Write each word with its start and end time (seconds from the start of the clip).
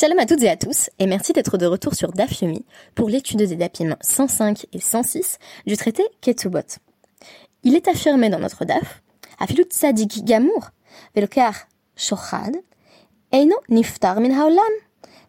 Shalom 0.00 0.20
à 0.20 0.26
toutes 0.26 0.44
et 0.44 0.48
à 0.48 0.56
tous, 0.56 0.90
et 1.00 1.08
merci 1.08 1.32
d'être 1.32 1.58
de 1.58 1.66
retour 1.66 1.92
sur 1.92 2.12
Daf 2.12 2.40
Yomi 2.40 2.64
pour 2.94 3.08
l'étude 3.08 3.38
des 3.40 3.56
Dapim 3.56 3.96
105 4.00 4.66
et 4.72 4.78
106 4.78 5.40
du 5.66 5.76
traité 5.76 6.04
Ketubot. 6.20 6.78
Il 7.64 7.74
est 7.74 7.88
affirmé 7.88 8.30
dans 8.30 8.38
notre 8.38 8.64
Daf, 8.64 9.02
Afilut 9.40 9.64
Tzadik 9.64 10.24
Gamour, 10.24 10.70
Velokar 11.16 11.66
Shochad, 11.96 12.54
Eino 13.32 13.56
Niftar 13.70 14.20
Min 14.20 14.38
Haolam, 14.38 14.62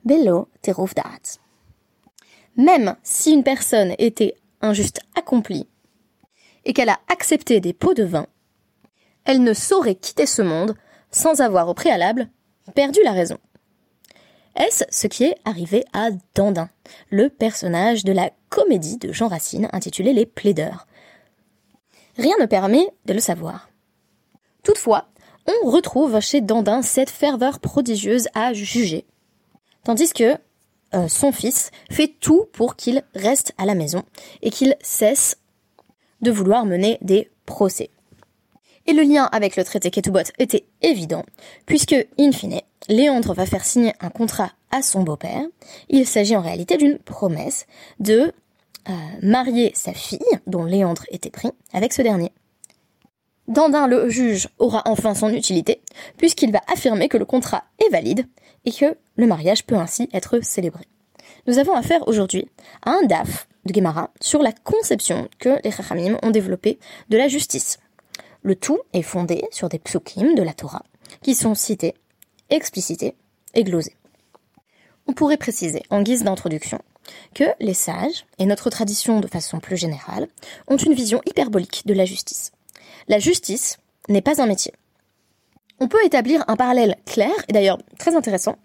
Belo 0.06 0.50
Teruf. 0.62 0.94
Même 2.56 2.96
si 3.02 3.32
une 3.32 3.44
personne 3.44 3.96
était 3.98 4.36
injuste 4.62 5.00
accomplie 5.16 5.68
et 6.66 6.74
qu'elle 6.74 6.90
a 6.90 7.00
accepté 7.12 7.60
des 7.60 7.74
pots 7.74 7.96
de 7.96 8.04
vin, 8.04 8.28
elle 9.26 9.42
ne 9.42 9.56
saurait 9.56 9.96
quitter 9.96 10.28
ce 10.28 10.44
monde 10.44 10.76
sans 11.10 11.42
avoir 11.42 11.70
au 11.70 11.74
préalable 11.74 12.30
perdu 12.76 13.00
la 13.04 13.14
raison. 13.14 13.40
Est-ce 14.60 14.84
ce 14.90 15.08
qui 15.08 15.24
est 15.24 15.38
arrivé 15.46 15.86
à 15.94 16.10
Dandin, 16.36 16.70
le 17.10 17.30
personnage 17.30 18.04
de 18.04 18.12
la 18.12 18.30
comédie 18.50 18.98
de 18.98 19.14
Jean 19.14 19.30
Racine 19.30 19.70
intitulée 19.72 20.12
Les 20.12 20.26
Plaideurs? 20.26 20.86
Rien 22.18 22.36
ne 22.42 22.46
permet 22.46 22.86
de 23.06 23.14
le 23.14 23.22
savoir. 23.22 23.70
Toutefois, 24.64 25.08
on 25.48 25.70
retrouve 25.70 26.20
chez 26.20 26.42
Dandin 26.42 26.82
cette 26.82 27.10
ferveur 27.10 27.60
prodigieuse 27.62 28.28
à 28.34 28.52
juger, 28.52 29.06
tandis 29.86 30.12
que 30.12 30.36
euh, 30.94 31.08
son 31.08 31.32
fils 31.32 31.72
fait 31.90 32.14
tout 32.20 32.48
pour 32.52 32.76
qu'il 32.76 33.04
reste 33.16 33.54
à 33.58 33.66
la 33.66 33.76
maison 33.76 34.04
et 34.42 34.50
qu'il 34.50 34.76
cesse 34.82 35.38
de 36.22 36.32
vouloir 36.32 36.66
mener 36.66 36.98
des 37.02 37.32
procès. 37.46 37.92
Et 38.88 38.94
le 38.94 39.04
lien 39.04 39.30
avec 39.32 39.56
le 39.56 39.64
traité 39.64 39.90
Ketubot 39.90 40.20
était 40.38 40.66
évident, 40.82 41.24
puisque, 41.66 41.96
in 42.18 42.32
fine, 42.34 42.60
Léandre 42.90 43.34
va 43.34 43.46
faire 43.46 43.64
signer 43.64 43.94
un 44.02 44.10
contrat 44.10 44.52
à 44.72 44.82
son 44.82 45.04
beau-père. 45.04 45.44
Il 45.90 46.06
s'agit 46.08 46.36
en 46.36 46.42
réalité 46.42 46.76
d'une 46.76 46.98
promesse 46.98 47.68
de 48.00 48.34
euh, 48.90 48.94
marier 49.22 49.72
sa 49.76 49.94
fille, 49.94 50.20
dont 50.48 50.66
Léandre 50.66 51.06
était 51.12 51.30
pris, 51.30 51.52
avec 51.72 51.94
ce 51.94 52.02
dernier. 52.02 52.32
Dandin, 53.48 53.88
le 53.88 54.10
juge, 54.10 54.50
aura 54.58 54.82
enfin 54.86 55.14
son 55.14 55.30
utilité, 55.30 55.82
puisqu'il 56.18 56.52
va 56.52 56.62
affirmer 56.72 57.10
que 57.10 57.18
le 57.18 57.26
contrat 57.26 57.64
est 57.80 57.90
valide 57.90 58.28
et 58.66 58.72
que 58.72 58.98
le 59.16 59.28
mariage 59.28 59.66
peut 59.66 59.76
ainsi 59.76 60.10
être 60.12 60.40
célébré. 60.44 60.84
Nous 61.48 61.58
avons 61.58 61.74
affaire 61.74 62.08
aujourd'hui 62.08 62.48
à 62.84 62.92
un 62.92 63.04
DAF 63.04 63.48
de 63.66 63.74
Gemara 63.74 64.12
sur 64.20 64.42
la 64.42 64.52
conception 64.52 65.30
que 65.40 65.60
les 65.64 65.72
Chachamim 65.72 66.18
ont 66.24 66.32
développée 66.32 66.80
de 67.10 67.18
la 67.18 67.28
justice. 67.28 67.80
Le 68.42 68.56
tout 68.56 68.80
est 68.94 69.02
fondé 69.02 69.44
sur 69.52 69.70
des 69.70 69.80
psukim 69.80 70.36
de 70.36 70.44
la 70.44 70.54
Torah 70.54 70.84
qui 71.22 71.36
sont 71.36 71.56
cités, 71.56 71.96
explicités 72.50 73.16
et 73.54 73.64
glosés. 73.64 73.96
On 75.08 75.14
pourrait 75.14 75.38
préciser, 75.38 75.84
en 75.90 76.02
guise 76.02 76.24
d'introduction, 76.24 76.80
que 77.34 77.46
les 77.60 77.74
sages, 77.74 78.26
et 78.38 78.46
notre 78.46 78.70
tradition 78.70 79.20
de 79.20 79.28
façon 79.28 79.60
plus 79.60 79.78
générale, 79.78 80.28
ont 80.68 80.78
une 80.78 80.94
vision 80.94 81.22
hyperbolique 81.26 81.84
de 81.86 81.94
la 81.94 82.06
justice. 82.06 82.52
La 83.08 83.20
justice 83.20 83.78
n'est 84.08 84.22
pas 84.22 84.42
un 84.42 84.46
métier. 84.46 84.74
On 85.80 85.88
peut 85.88 86.04
établir 86.06 86.44
un 86.48 86.56
parallèle 86.56 86.96
clair, 87.06 87.34
et 87.48 87.54
d'ailleurs 87.54 87.80
très 87.98 88.16
intéressant, 88.16 88.58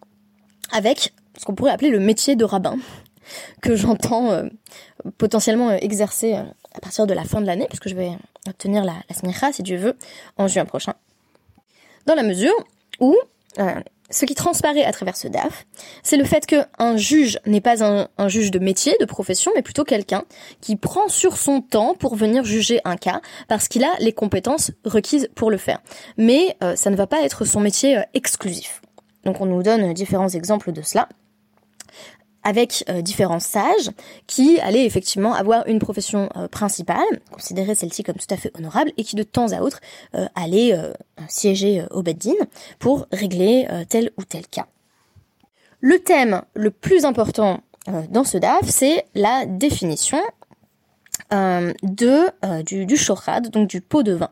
avec 0.72 1.14
ce 1.38 1.44
qu'on 1.44 1.55
pourrait 1.55 1.72
appeler 1.72 1.90
le 1.90 2.00
métier 2.00 2.36
de 2.36 2.44
rabbin, 2.44 2.77
que 3.62 3.77
j'entends 3.77 4.30
euh, 4.30 4.44
potentiellement 5.18 5.70
euh, 5.70 5.78
exercer 5.80 6.34
euh, 6.34 6.42
à 6.74 6.80
partir 6.80 7.06
de 7.06 7.14
la 7.14 7.24
fin 7.24 7.40
de 7.40 7.46
l'année, 7.46 7.66
puisque 7.68 7.88
je 7.88 7.94
vais 7.94 8.12
obtenir 8.46 8.84
la, 8.84 8.96
la 9.08 9.52
si 9.52 9.62
Dieu 9.62 9.77
veut, 9.77 9.96
en 10.36 10.48
juin 10.48 10.64
prochain. 10.64 10.94
Dans 12.06 12.14
la 12.14 12.22
mesure 12.22 12.55
où 13.00 13.16
ce 14.10 14.27
qui 14.27 14.34
transparaît 14.34 14.84
à 14.84 14.92
travers 14.92 15.16
ce 15.16 15.28
DAF, 15.28 15.66
c'est 16.02 16.16
le 16.16 16.24
fait 16.24 16.47
qu'un 16.47 16.97
juge 16.97 17.38
n'est 17.47 17.61
pas 17.61 17.83
un, 17.84 18.28
juge 18.28 18.50
de 18.50 18.58
métier, 18.58 18.96
de 19.00 19.05
profession, 19.05 19.50
mais 19.55 19.62
plutôt 19.62 19.84
quelqu'un 19.84 20.24
qui 20.61 20.77
prend 20.77 21.08
sur 21.08 21.36
son 21.36 21.61
temps 21.61 21.94
pour 21.94 22.14
venir 22.14 22.45
juger 22.45 22.80
un 22.84 22.96
cas, 22.96 23.20
parce 23.48 23.68
qu'il 23.68 23.83
a 23.84 23.92
les 24.01 24.12
compétences 24.12 24.70
requises 24.84 25.28
pour 25.34 25.51
le 25.51 25.56
faire. 25.56 25.80
Mais 26.17 26.56
ça 26.77 26.90
ne 26.90 26.96
va 26.96 27.06
pas 27.06 27.23
être 27.23 27.45
son 27.45 27.61
métier 27.61 28.02
exclusif. 28.12 28.83
Donc 29.24 29.40
on 29.40 29.46
nous 29.46 29.62
donne 29.62 29.92
différents 29.95 30.28
exemples 30.28 30.73
de 30.73 30.83
cela 30.83 31.08
avec 32.44 32.84
euh, 32.88 33.02
différents 33.02 33.40
sages 33.40 33.90
qui 34.27 34.60
allaient 34.60 34.84
effectivement 34.84 35.34
avoir 35.34 35.66
une 35.66 35.78
profession 35.78 36.28
euh, 36.36 36.46
principale, 36.46 36.98
considérer 37.32 37.74
celle-ci 37.74 38.02
comme 38.02 38.16
tout 38.16 38.32
à 38.32 38.36
fait 38.36 38.52
honorable, 38.56 38.92
et 38.96 39.05
qui 39.05 39.16
de 39.16 39.22
temps 39.22 39.52
à 39.52 39.60
autre 39.60 39.80
euh, 40.14 40.27
allaient 40.34 40.78
siéger 41.28 41.84
au 41.90 42.02
Beddin 42.02 42.34
pour 42.78 43.06
régler 43.12 43.66
tel 43.88 44.10
ou 44.18 44.24
tel 44.24 44.46
cas. 44.46 44.66
Le 45.80 45.98
thème 45.98 46.42
le 46.54 46.70
plus 46.70 47.04
important 47.04 47.60
dans 48.10 48.24
ce 48.24 48.36
DAF, 48.38 48.68
c'est 48.68 49.04
la 49.14 49.46
définition 49.46 50.20
de 51.30 52.62
du, 52.62 52.86
du 52.86 52.96
donc 53.50 53.68
du 53.68 53.80
pot 53.80 54.02
de 54.02 54.12
vin, 54.12 54.30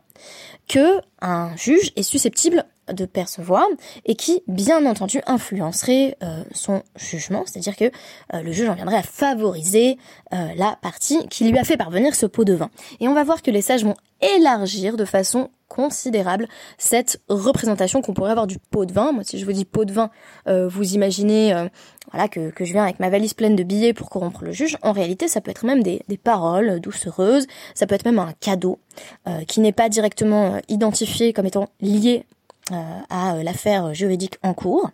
que 0.68 1.00
un 1.20 1.56
juge 1.56 1.92
est 1.96 2.02
susceptible 2.02 2.64
de 2.90 3.04
percevoir 3.04 3.66
et 4.04 4.14
qui, 4.14 4.42
bien 4.48 4.84
entendu, 4.86 5.20
influencerait 5.26 6.16
euh, 6.22 6.42
son 6.52 6.82
jugement, 6.96 7.44
c'est-à-dire 7.46 7.76
que 7.76 7.84
euh, 8.34 8.42
le 8.42 8.52
juge 8.52 8.68
en 8.68 8.74
viendrait 8.74 8.96
à 8.96 9.02
favoriser 9.02 9.98
euh, 10.32 10.48
la 10.56 10.76
partie 10.82 11.26
qui 11.28 11.48
lui 11.48 11.58
a 11.58 11.64
fait 11.64 11.76
parvenir 11.76 12.14
ce 12.14 12.26
pot 12.26 12.44
de 12.44 12.54
vin. 12.54 12.70
Et 13.00 13.08
on 13.08 13.14
va 13.14 13.22
voir 13.24 13.42
que 13.42 13.50
les 13.50 13.62
sages 13.62 13.84
vont 13.84 13.94
élargir 14.20 14.96
de 14.96 15.04
façon 15.04 15.50
considérable 15.68 16.48
cette 16.76 17.20
représentation 17.28 18.02
qu'on 18.02 18.14
pourrait 18.14 18.32
avoir 18.32 18.46
du 18.46 18.58
pot 18.58 18.84
de 18.84 18.92
vin. 18.92 19.12
Moi, 19.12 19.24
si 19.24 19.38
je 19.38 19.44
vous 19.44 19.52
dis 19.52 19.64
pot 19.64 19.86
de 19.86 19.92
vin, 19.92 20.10
vous 20.46 20.94
imaginez 20.94 21.54
voilà 22.12 22.28
que, 22.28 22.52
je 22.60 22.72
viens 22.72 22.82
avec 22.82 23.00
ma 23.00 23.08
valise 23.08 23.32
pleine 23.32 23.56
de 23.56 23.62
billets 23.62 23.94
pour 23.94 24.10
corrompre 24.10 24.44
le 24.44 24.52
juge. 24.52 24.76
En 24.82 24.92
réalité, 24.92 25.28
ça 25.28 25.40
peut 25.40 25.50
être 25.50 25.64
même 25.64 25.82
des, 25.82 26.02
des 26.08 26.18
paroles 26.18 26.78
doucereuses, 26.78 27.46
ça 27.74 27.86
peut 27.86 27.94
être 27.94 28.04
même 28.04 28.18
un 28.18 28.34
cadeau 28.38 28.80
qui 29.48 29.60
n'est 29.60 29.72
pas 29.72 29.88
directement 29.88 30.60
identifié 30.68 31.32
comme 31.32 31.46
étant 31.46 31.70
lié 31.80 32.26
à 32.70 33.34
euh, 33.34 33.42
l'affaire 33.42 33.92
juridique 33.94 34.38
en 34.42 34.54
cours. 34.54 34.90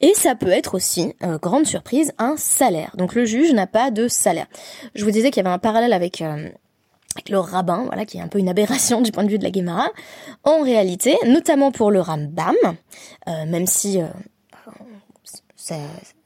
Et 0.00 0.14
ça 0.14 0.34
peut 0.34 0.50
être 0.50 0.74
aussi, 0.74 1.14
euh, 1.22 1.38
grande 1.38 1.66
surprise, 1.66 2.12
un 2.18 2.36
salaire. 2.36 2.92
Donc 2.96 3.14
le 3.14 3.24
juge 3.24 3.52
n'a 3.52 3.66
pas 3.66 3.90
de 3.90 4.08
salaire. 4.08 4.46
Je 4.94 5.04
vous 5.04 5.10
disais 5.10 5.30
qu'il 5.30 5.42
y 5.42 5.46
avait 5.46 5.54
un 5.54 5.58
parallèle 5.58 5.92
avec, 5.92 6.20
avec 6.22 7.28
le 7.28 7.38
rabbin, 7.38 7.84
voilà, 7.86 8.04
qui 8.04 8.18
est 8.18 8.20
un 8.20 8.28
peu 8.28 8.38
une 8.38 8.48
aberration 8.48 9.00
du 9.02 9.12
point 9.12 9.24
de 9.24 9.30
vue 9.30 9.38
de 9.38 9.44
la 9.44 9.50
Guémara. 9.50 9.88
En 10.44 10.62
réalité, 10.62 11.16
notamment 11.26 11.72
pour 11.72 11.90
le 11.90 12.00
Rambam, 12.00 12.56
même 13.26 13.66
si 13.66 14.00
ça, 15.56 15.76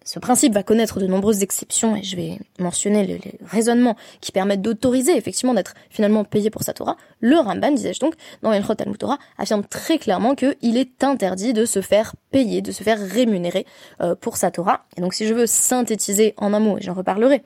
ce 0.04 0.18
principe 0.18 0.52
va 0.54 0.62
connaître 0.62 1.00
de 1.00 1.06
nombreuses 1.06 1.42
exceptions 1.42 1.96
et 1.96 2.02
je 2.02 2.16
vais 2.16 2.38
mentionner 2.58 3.06
les, 3.06 3.20
raisonnements 3.44 3.96
qui 4.20 4.32
permettent 4.32 4.62
d'autoriser 4.62 5.16
effectivement 5.16 5.54
d'être 5.54 5.74
finalement 5.90 6.24
payé 6.24 6.50
pour 6.50 6.62
sa 6.62 6.72
Torah. 6.72 6.96
Le 7.20 7.36
Ramban, 7.38 7.72
disais-je 7.72 8.00
donc, 8.00 8.14
dans 8.42 8.52
Elchot 8.52 8.74
Talmud 8.74 8.98
Torah, 8.98 9.18
affirme 9.38 9.64
très 9.64 9.98
clairement 9.98 10.34
qu'il 10.34 10.76
est 10.76 11.04
interdit 11.04 11.52
de 11.52 11.64
se 11.64 11.80
faire 11.80 12.14
payer, 12.30 12.62
de 12.62 12.72
se 12.72 12.82
faire 12.82 12.98
rémunérer 12.98 13.66
euh, 14.00 14.14
pour 14.14 14.36
sa 14.36 14.50
Torah. 14.50 14.84
Et 14.96 15.00
donc 15.00 15.14
si 15.14 15.26
je 15.26 15.34
veux 15.34 15.46
synthétiser 15.46 16.34
en 16.36 16.52
un 16.54 16.60
mot, 16.60 16.78
et 16.78 16.82
j'en 16.82 16.94
reparlerai, 16.94 17.42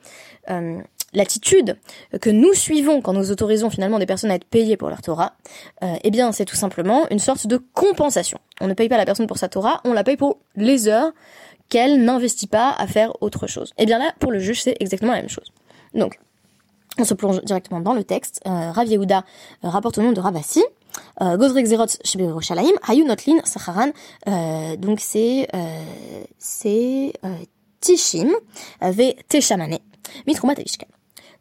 euh, 0.49 0.79
l'attitude 1.13 1.77
que 2.21 2.29
nous 2.29 2.53
suivons 2.53 3.01
quand 3.01 3.13
nous 3.13 3.31
autorisons 3.31 3.69
finalement 3.69 3.99
des 3.99 4.05
personnes 4.05 4.31
à 4.31 4.35
être 4.35 4.45
payées 4.45 4.77
pour 4.77 4.89
leur 4.89 5.01
Torah, 5.01 5.33
euh, 5.83 5.95
eh 6.03 6.11
bien 6.11 6.31
c'est 6.31 6.45
tout 6.45 6.55
simplement 6.55 7.07
une 7.09 7.19
sorte 7.19 7.47
de 7.47 7.57
compensation. 7.73 8.39
On 8.61 8.67
ne 8.67 8.73
paye 8.73 8.89
pas 8.89 8.97
la 8.97 9.05
personne 9.05 9.27
pour 9.27 9.37
sa 9.37 9.47
Torah, 9.47 9.81
on 9.83 9.93
la 9.93 10.03
paye 10.03 10.17
pour 10.17 10.39
les 10.55 10.87
heures 10.87 11.11
qu'elle 11.69 12.03
n'investit 12.03 12.47
pas 12.47 12.73
à 12.77 12.87
faire 12.87 13.11
autre 13.21 13.47
chose. 13.47 13.73
Et 13.77 13.83
eh 13.83 13.85
bien 13.85 13.99
là, 13.99 14.13
pour 14.19 14.31
le 14.31 14.39
juge, 14.39 14.61
c'est 14.63 14.77
exactement 14.79 15.11
la 15.11 15.19
même 15.19 15.29
chose. 15.29 15.51
Donc, 15.93 16.19
on 16.97 17.03
se 17.03 17.13
plonge 17.13 17.41
directement 17.43 17.79
dans 17.79 17.93
le 17.93 18.03
texte. 18.03 18.41
Euh, 18.47 18.71
Rav 18.71 18.87
Yehuda 18.87 19.23
euh, 19.63 19.69
rapporte 19.69 19.97
au 19.97 20.01
nom 20.01 20.11
de 20.11 20.19
Ravasi. 20.19 20.63
Euh, 21.21 21.37
Gozrek 21.37 21.65
Zerot 21.65 21.85
Hayu 22.87 23.05
Sacharan. 23.43 23.91
Euh, 24.27 24.75
donc 24.77 24.99
c'est 24.99 25.47
euh, 25.53 25.83
c'est 26.37 27.13
euh, 27.23 27.35
Tishim 27.79 28.29
ve 28.81 29.13
Teshamane 29.27 29.77
Tavishkan. 30.25 30.87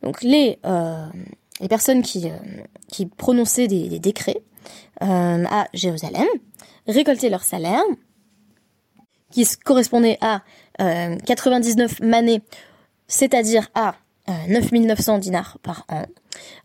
Donc 0.02 0.22
les 0.22 0.58
les 1.60 1.68
personnes 1.68 2.02
qui 2.02 2.30
qui 2.88 3.06
prononçaient 3.06 3.66
des, 3.66 3.88
des 3.88 3.98
décrets 3.98 4.42
à 5.00 5.68
Jérusalem 5.72 6.26
récoltaient 6.86 7.30
leur 7.30 7.42
salaire 7.42 7.82
qui 9.36 9.46
correspondait 9.58 10.16
à 10.22 10.40
99 10.78 12.00
euh, 12.00 12.06
manées, 12.06 12.40
c'est-à-dire 13.06 13.68
à 13.74 13.96
9900 14.48 15.16
euh, 15.16 15.18
dinars 15.18 15.58
par 15.62 15.84
an, 15.90 16.04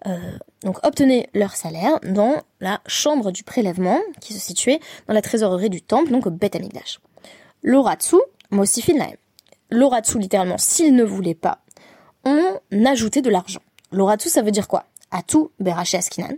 euh, 0.08 0.18
donc 0.64 0.78
obtenaient 0.86 1.30
leur 1.34 1.54
salaire 1.58 2.00
dans 2.04 2.36
la 2.62 2.80
chambre 2.88 3.32
du 3.32 3.44
prélèvement 3.44 4.00
qui 4.22 4.34
se 4.34 4.40
situait 4.40 4.80
dans 5.08 5.14
la 5.14 5.22
trésorerie 5.22 5.70
du 5.70 5.82
temple, 5.82 6.12
donc 6.12 6.28
au 6.28 6.32
Beth 6.32 6.56
Amikdash. 6.56 7.02
L'oratsu, 7.62 8.16
Mosifin 8.52 8.94
L'oratsu, 9.70 10.18
littéralement, 10.18 10.58
s'il 10.58 10.96
ne 10.96 11.04
voulait 11.04 11.36
pas, 11.36 11.60
on 12.24 12.58
ajoutait 12.86 13.22
de 13.22 13.30
l'argent. 13.30 13.62
L'oratsu, 13.92 14.30
ça 14.30 14.42
veut 14.42 14.52
dire 14.52 14.70
quoi? 14.70 14.86
Atu 15.12 15.40
Beraché 15.60 15.98
Askinan. 15.98 16.36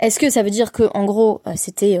Est-ce 0.00 0.18
que 0.18 0.30
ça 0.30 0.42
veut 0.42 0.50
dire 0.50 0.72
que, 0.72 0.84
en 0.94 1.04
gros, 1.04 1.42
c'était 1.56 2.00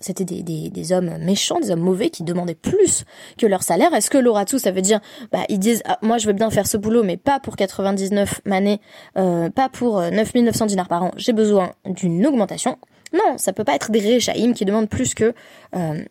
c'était 0.00 0.24
des, 0.24 0.42
des, 0.42 0.92
hommes 0.92 1.18
méchants, 1.18 1.60
des 1.60 1.70
hommes 1.70 1.80
mauvais 1.80 2.10
qui 2.10 2.24
demandaient 2.24 2.54
plus 2.54 3.04
que 3.38 3.46
leur 3.46 3.62
salaire. 3.62 3.94
Est-ce 3.94 4.10
que 4.10 4.18
l'oratu, 4.18 4.58
ça 4.58 4.72
veut 4.72 4.82
dire, 4.82 5.00
bah, 5.32 5.44
ils 5.48 5.58
disent, 5.58 5.82
ah, 5.84 5.98
moi 6.02 6.18
je 6.18 6.26
veux 6.26 6.32
bien 6.32 6.50
faire 6.50 6.66
ce 6.66 6.76
boulot, 6.76 7.02
mais 7.04 7.16
pas 7.16 7.40
pour 7.40 7.56
99 7.56 8.40
manées, 8.44 8.80
euh, 9.16 9.50
pas 9.50 9.68
pour 9.68 10.00
9900 10.00 10.66
dinars 10.66 10.88
par 10.88 11.04
an, 11.04 11.10
j'ai 11.16 11.32
besoin 11.32 11.72
d'une 11.84 12.26
augmentation. 12.26 12.78
Non, 13.14 13.38
ça 13.38 13.52
peut 13.52 13.64
pas 13.64 13.76
être 13.76 13.92
des 13.92 14.00
réchaïm 14.00 14.54
qui 14.54 14.64
demandent 14.64 14.88
plus 14.88 15.14
que 15.14 15.34
euh, 15.76 16.04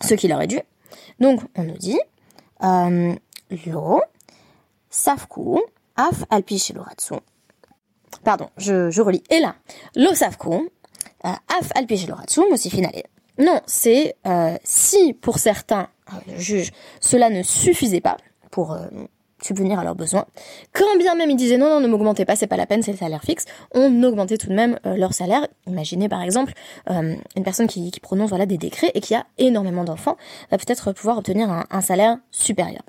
ce 0.00 0.14
qui 0.14 0.28
leur 0.28 0.40
est 0.40 0.46
dû. 0.46 0.60
Donc, 1.18 1.40
on 1.56 1.64
nous 1.64 1.76
dit, 1.76 1.98
euh, 2.62 3.14
lo, 3.66 4.00
safku, 4.88 5.60
af 5.96 6.24
alpi 6.30 6.72
l'oratsu. 6.74 7.14
Pardon, 8.22 8.48
je, 8.56 8.90
je 8.90 9.02
relis. 9.02 9.24
Et 9.30 9.40
là, 9.40 9.56
lo 9.96 10.14
safku, 10.14 10.54
euh, 10.54 10.68
af 11.22 11.72
alpi 11.74 12.06
l'oratsu, 12.06 12.42
aussi 12.52 12.70
finale. 12.70 13.02
Non, 13.38 13.60
c'est 13.66 14.16
euh, 14.26 14.56
si 14.64 15.12
pour 15.12 15.38
certains 15.38 15.88
euh, 16.12 16.38
juges 16.38 16.72
cela 17.00 17.30
ne 17.30 17.42
suffisait 17.42 18.00
pas 18.00 18.16
pour 18.50 18.72
euh, 18.72 18.86
subvenir 19.42 19.78
à 19.78 19.84
leurs 19.84 19.94
besoins. 19.94 20.26
Quand 20.72 20.96
bien 20.98 21.14
même 21.14 21.30
ils 21.30 21.36
disaient 21.36 21.58
non, 21.58 21.68
non, 21.68 21.80
ne 21.80 21.86
m'augmentez 21.86 22.24
pas, 22.24 22.36
c'est 22.36 22.46
pas 22.46 22.56
la 22.56 22.66
peine, 22.66 22.82
c'est 22.82 22.92
le 22.92 22.98
salaire 22.98 23.22
fixe, 23.22 23.44
on 23.74 24.02
augmentait 24.02 24.36
tout 24.36 24.48
de 24.48 24.54
même 24.54 24.78
euh, 24.86 24.96
leur 24.96 25.14
salaire. 25.14 25.46
Imaginez 25.66 26.08
par 26.08 26.22
exemple 26.22 26.52
euh, 26.90 27.14
une 27.36 27.42
personne 27.44 27.66
qui, 27.66 27.90
qui, 27.90 28.00
prononce 28.00 28.30
voilà 28.30 28.46
des 28.46 28.58
décrets 28.58 28.90
et 28.94 29.00
qui 29.00 29.14
a 29.14 29.26
énormément 29.38 29.84
d'enfants 29.84 30.16
va 30.50 30.58
peut-être 30.58 30.92
pouvoir 30.92 31.18
obtenir 31.18 31.50
un, 31.50 31.64
un, 31.70 31.80
salaire 31.80 32.18
supérieur. 32.30 32.82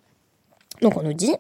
Donc 0.82 0.98
on 0.98 1.04
nous 1.04 1.14
dit 1.14 1.36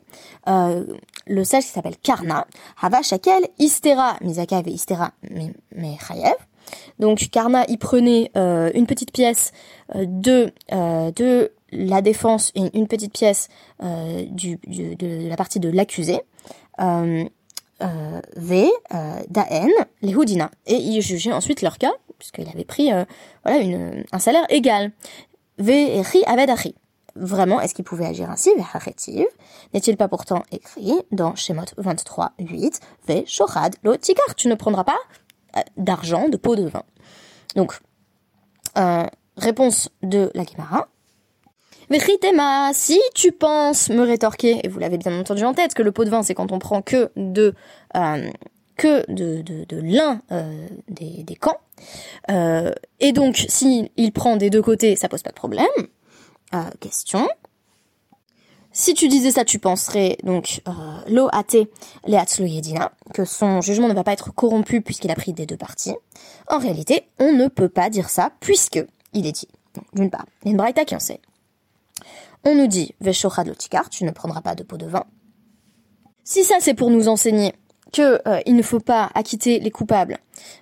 euh, 0.47 0.85
le 1.27 1.44
sage 1.44 1.63
qui 1.63 1.69
s'appelle 1.69 1.97
Karna, 1.97 2.45
Hava 2.81 3.01
Shakel, 3.01 3.47
Istera, 3.57 4.18
Mizaka 4.21 4.59
et 4.65 4.69
Istera, 4.69 5.12
mais 5.31 5.97
Chayev. 6.07 6.35
Donc 7.00 7.30
Karna, 7.31 7.66
il 7.68 7.77
prenait 7.77 8.31
euh, 8.38 8.71
une 8.74 8.88
petite 8.88 9.12
pièce 9.12 9.51
de 9.95 10.51
de 10.71 11.51
la 11.71 12.01
défense 12.01 12.51
et 12.56 12.75
une 12.77 12.88
petite 12.88 13.13
pièce 13.13 13.48
euh, 13.83 14.25
du, 14.25 14.57
de 14.66 15.27
la 15.27 15.36
partie 15.36 15.60
de 15.60 15.69
l'accusé. 15.69 16.19
Euh, 16.80 17.25
euh, 17.81 18.19
v, 18.36 18.69
euh, 18.94 19.21
Daen, 19.30 19.69
les 20.01 20.13
Houdina. 20.16 20.51
Et 20.66 20.75
il 20.75 21.01
jugeait 21.01 21.31
ensuite 21.31 21.62
leur 21.62 21.77
cas, 21.77 21.94
puisqu'il 22.18 22.48
avait 22.50 22.66
pris 22.66 22.92
euh, 22.92 23.06
voilà 23.45 23.60
une, 23.60 24.04
un 24.12 24.19
salaire 24.19 24.45
égal. 24.50 24.92
V 25.60 25.98
et 25.98 26.01
Ri 26.01 26.24
Aved 26.25 26.50
Vraiment, 27.16 27.60
est-ce 27.60 27.74
qu'il 27.74 27.86
pouvait 27.86 28.06
agir 28.06 28.30
ainsi? 28.30 28.50
N'est-il 29.74 29.98
pas 29.98 30.07
pourtant 30.07 30.44
écrit 30.51 30.94
dans 31.12 31.36
Shemot 31.36 31.66
23, 31.77 32.33
8, 32.39 32.80
V, 33.07 33.24
Shochad, 33.25 33.75
lo 33.83 33.98
tikar, 33.98 34.36
tu 34.36 34.48
ne 34.48 34.56
prendras 34.56 34.83
pas 34.83 34.98
euh, 34.98 35.29
d'argent, 35.78 36.30
de 36.30 36.38
pot 36.38 36.56
de 36.56 36.68
vin. 36.68 36.84
Donc, 37.56 37.80
euh, 38.78 39.06
réponse 39.38 39.90
de 40.04 40.31
la 40.34 40.44
Gemara, 40.44 40.88
Vechitema, 41.90 42.72
si 42.74 43.00
tu 43.16 43.31
penses 43.31 43.90
me 43.90 44.04
rétorquer, 44.04 44.60
et 44.63 44.68
vous 44.68 44.78
l'avez 44.78 45.00
bien 45.00 45.18
entendu 45.19 45.44
en 45.44 45.54
tête, 45.54 45.74
que 45.74 45.81
le 45.81 45.92
pot 45.92 46.06
de 46.06 46.12
vin, 46.12 46.22
c'est 46.22 46.36
quand 46.36 46.51
on 46.51 46.60
prend 46.60 46.84
que 46.84 47.10
de 47.16 47.56
euh, 47.96 48.30
que 48.78 49.12
de, 49.12 49.42
de, 49.42 49.78
l'un 49.78 50.22
euh, 50.31 50.68
des, 50.88 51.24
des 51.24 51.36
camps. 51.36 51.60
Euh, 52.30 52.72
et 53.00 53.12
donc, 53.12 53.44
si 53.50 53.92
il 53.98 54.13
prend 54.13 54.38
des 54.38 54.50
deux 54.50 54.62
côtés, 54.62 54.95
ça 54.95 55.10
pose 55.10 55.22
pas 55.22 55.31
de 55.31 55.36
problème. 55.36 55.68
Euh, 56.54 56.60
question. 56.80 57.28
Si 58.80 58.94
tu 58.94 59.10
disais 59.10 59.31
ça, 59.31 59.44
tu 59.44 59.60
penserais 59.60 60.18
donc 60.24 60.62
euh, 60.66 60.72
lo 61.10 61.28
ate 61.34 61.68
le 62.06 62.48
yedina, 62.48 62.94
que 63.14 63.26
son 63.26 63.60
jugement 63.60 63.90
ne 63.90 63.94
va 63.94 64.06
pas 64.06 64.14
être 64.14 64.34
corrompu 64.34 64.80
puisqu'il 64.80 65.12
a 65.12 65.16
pris 65.16 65.34
des 65.34 65.46
deux 65.46 65.58
parties. 65.58 65.96
En 66.48 66.60
réalité, 66.60 67.10
on 67.20 67.34
ne 67.34 67.50
peut 67.50 67.68
pas 67.68 67.90
dire 67.90 68.10
ça 68.10 68.31
puisque 68.40 68.80
il 69.12 69.28
est 69.28 69.34
dit. 69.34 69.50
D'une 69.92 70.10
part, 70.10 70.26
il 70.46 70.54
y 70.54 70.86
qui. 70.86 70.96
On 72.46 72.56
nous 72.56 72.68
dit 72.68 72.96
Veshochad 73.02 73.48
lotikar, 73.48 73.90
tu 73.90 74.06
ne 74.06 74.12
prendras 74.12 74.40
pas 74.40 74.56
de 74.56 74.64
pot 74.64 74.78
de 74.78 74.86
vin. 74.86 75.04
Si 76.24 76.46
ça 76.46 76.56
c'est 76.62 76.74
pour 76.74 76.90
nous 76.90 77.10
enseigner 77.10 77.52
que 77.92 78.22
euh, 78.30 78.40
il 78.46 78.56
ne 78.56 78.62
faut 78.62 78.80
pas 78.80 79.10
acquitter 79.14 79.60
les 79.60 79.72
coupables 79.72 80.20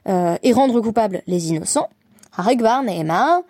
euh, 0.08 0.40
et 0.42 0.54
rendre 0.54 0.82
coupables 0.82 1.22
les 1.28 1.50
innocents, 1.50 1.88
Haregvar 2.36 2.82
Neema 2.82 3.44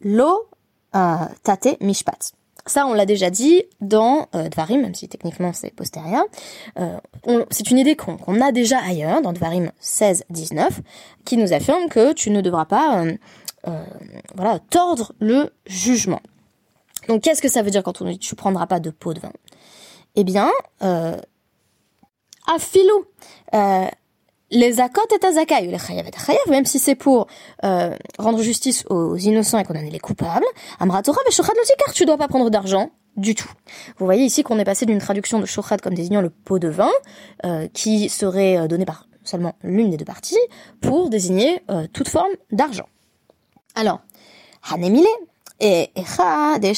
lo 0.00 0.48
tate 0.90 1.76
mishpat. 1.80 2.32
Ça, 2.68 2.86
on 2.86 2.92
l'a 2.92 3.06
déjà 3.06 3.30
dit 3.30 3.64
dans 3.80 4.28
euh, 4.34 4.48
Dvarim, 4.48 4.82
même 4.82 4.94
si 4.94 5.08
techniquement 5.08 5.52
c'est 5.52 5.70
postérieur. 5.74 6.24
Euh, 6.78 6.98
c'est 7.50 7.70
une 7.70 7.78
idée 7.78 7.96
qu'on 7.96 8.16
qu 8.16 8.40
a 8.40 8.52
déjà 8.52 8.78
ailleurs, 8.78 9.22
dans 9.22 9.32
Dvarim 9.32 9.72
16-19, 9.82 10.68
qui 11.24 11.36
nous 11.36 11.52
affirme 11.52 11.88
que 11.88 12.12
tu 12.12 12.30
ne 12.30 12.40
devras 12.40 12.66
pas 12.66 13.04
euh, 13.66 13.84
voilà, 14.34 14.60
tordre 14.70 15.12
le 15.18 15.52
jugement. 15.66 16.20
Donc 17.08 17.22
qu'est-ce 17.22 17.42
que 17.42 17.48
ça 17.48 17.62
veut 17.62 17.70
dire 17.70 17.82
quand 17.82 18.00
on 18.02 18.04
dit 18.04 18.18
tu 18.18 18.34
prendras 18.34 18.66
pas 18.66 18.80
de 18.80 18.90
pot 18.90 19.14
de 19.14 19.20
vin? 19.20 19.32
Eh 20.14 20.24
bien, 20.24 20.50
euh, 20.82 21.16
à 22.46 22.56
euh, 23.54 23.88
les 24.50 24.80
akot 24.80 25.02
et 25.10 25.24
azakai, 25.24 25.66
les 25.66 25.78
chayav 25.78 26.06
et 26.06 26.10
chayav, 26.24 26.48
même 26.48 26.64
si 26.64 26.78
c'est 26.78 26.94
pour 26.94 27.26
euh, 27.64 27.94
rendre 28.18 28.40
justice 28.42 28.84
aux 28.88 29.16
innocents 29.16 29.58
et 29.58 29.64
condamner 29.64 29.90
les 29.90 29.98
coupables, 29.98 30.46
amratora 30.80 31.18
veshochad 31.26 31.56
lotikar, 31.56 31.92
tu 31.92 32.04
dois 32.04 32.16
pas 32.16 32.28
prendre 32.28 32.50
d'argent 32.50 32.90
du 33.18 33.34
tout. 33.34 33.50
Vous 33.98 34.06
voyez 34.06 34.24
ici 34.24 34.42
qu'on 34.42 34.58
est 34.58 34.64
passé 34.64 34.86
d'une 34.86 35.00
traduction 35.00 35.40
de 35.40 35.46
shochad 35.46 35.80
comme 35.80 35.94
désignant 35.94 36.20
le 36.20 36.30
pot 36.30 36.58
de 36.58 36.68
vin, 36.68 36.90
euh, 37.44 37.68
qui 37.74 38.08
serait 38.08 38.56
euh, 38.56 38.68
donné 38.68 38.84
par 38.84 39.06
seulement 39.24 39.56
l'une 39.62 39.90
des 39.90 39.96
deux 39.96 40.04
parties, 40.04 40.38
pour 40.80 41.10
désigner 41.10 41.60
euh, 41.70 41.86
toute 41.92 42.08
forme 42.08 42.30
d'argent. 42.50 42.88
Alors, 43.74 44.00
hanemile, 44.72 45.06
et. 45.60 45.90
Ça, 46.06 46.76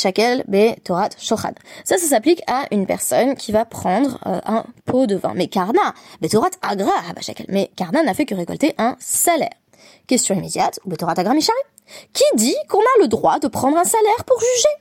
ça 1.85 1.99
s'applique 1.99 2.43
à 2.47 2.65
une 2.71 2.87
personne 2.87 3.35
qui 3.35 3.53
va 3.53 3.65
prendre 3.65 4.19
euh, 4.27 4.41
un 4.47 4.65
pot 4.87 5.06
de 5.06 5.17
vin. 5.17 5.32
Mais 5.35 5.49
Karna, 5.49 5.94
be 6.21 6.29
torat 6.29 6.50
agra 6.62 6.93
shakel. 7.21 7.47
Mais 7.49 7.71
Karna 7.77 8.03
n'a 8.03 8.15
fait 8.15 8.27
que 8.27 8.35
récolter 8.35 8.75
un 8.79 8.97
salaire. 8.99 9.50
Question 10.06 10.35
immédiate, 10.35 10.81
be 10.87 10.97
torat 10.97 11.15
agra 11.17 11.35
Qui 11.35 12.25
dit 12.35 12.56
qu'on 12.69 12.81
a 12.81 13.03
le 13.03 13.09
droit 13.09 13.38
de 13.38 13.49
prendre 13.49 13.77
un 13.77 13.85
salaire 13.85 14.25
pour 14.27 14.41
juger? 14.41 14.81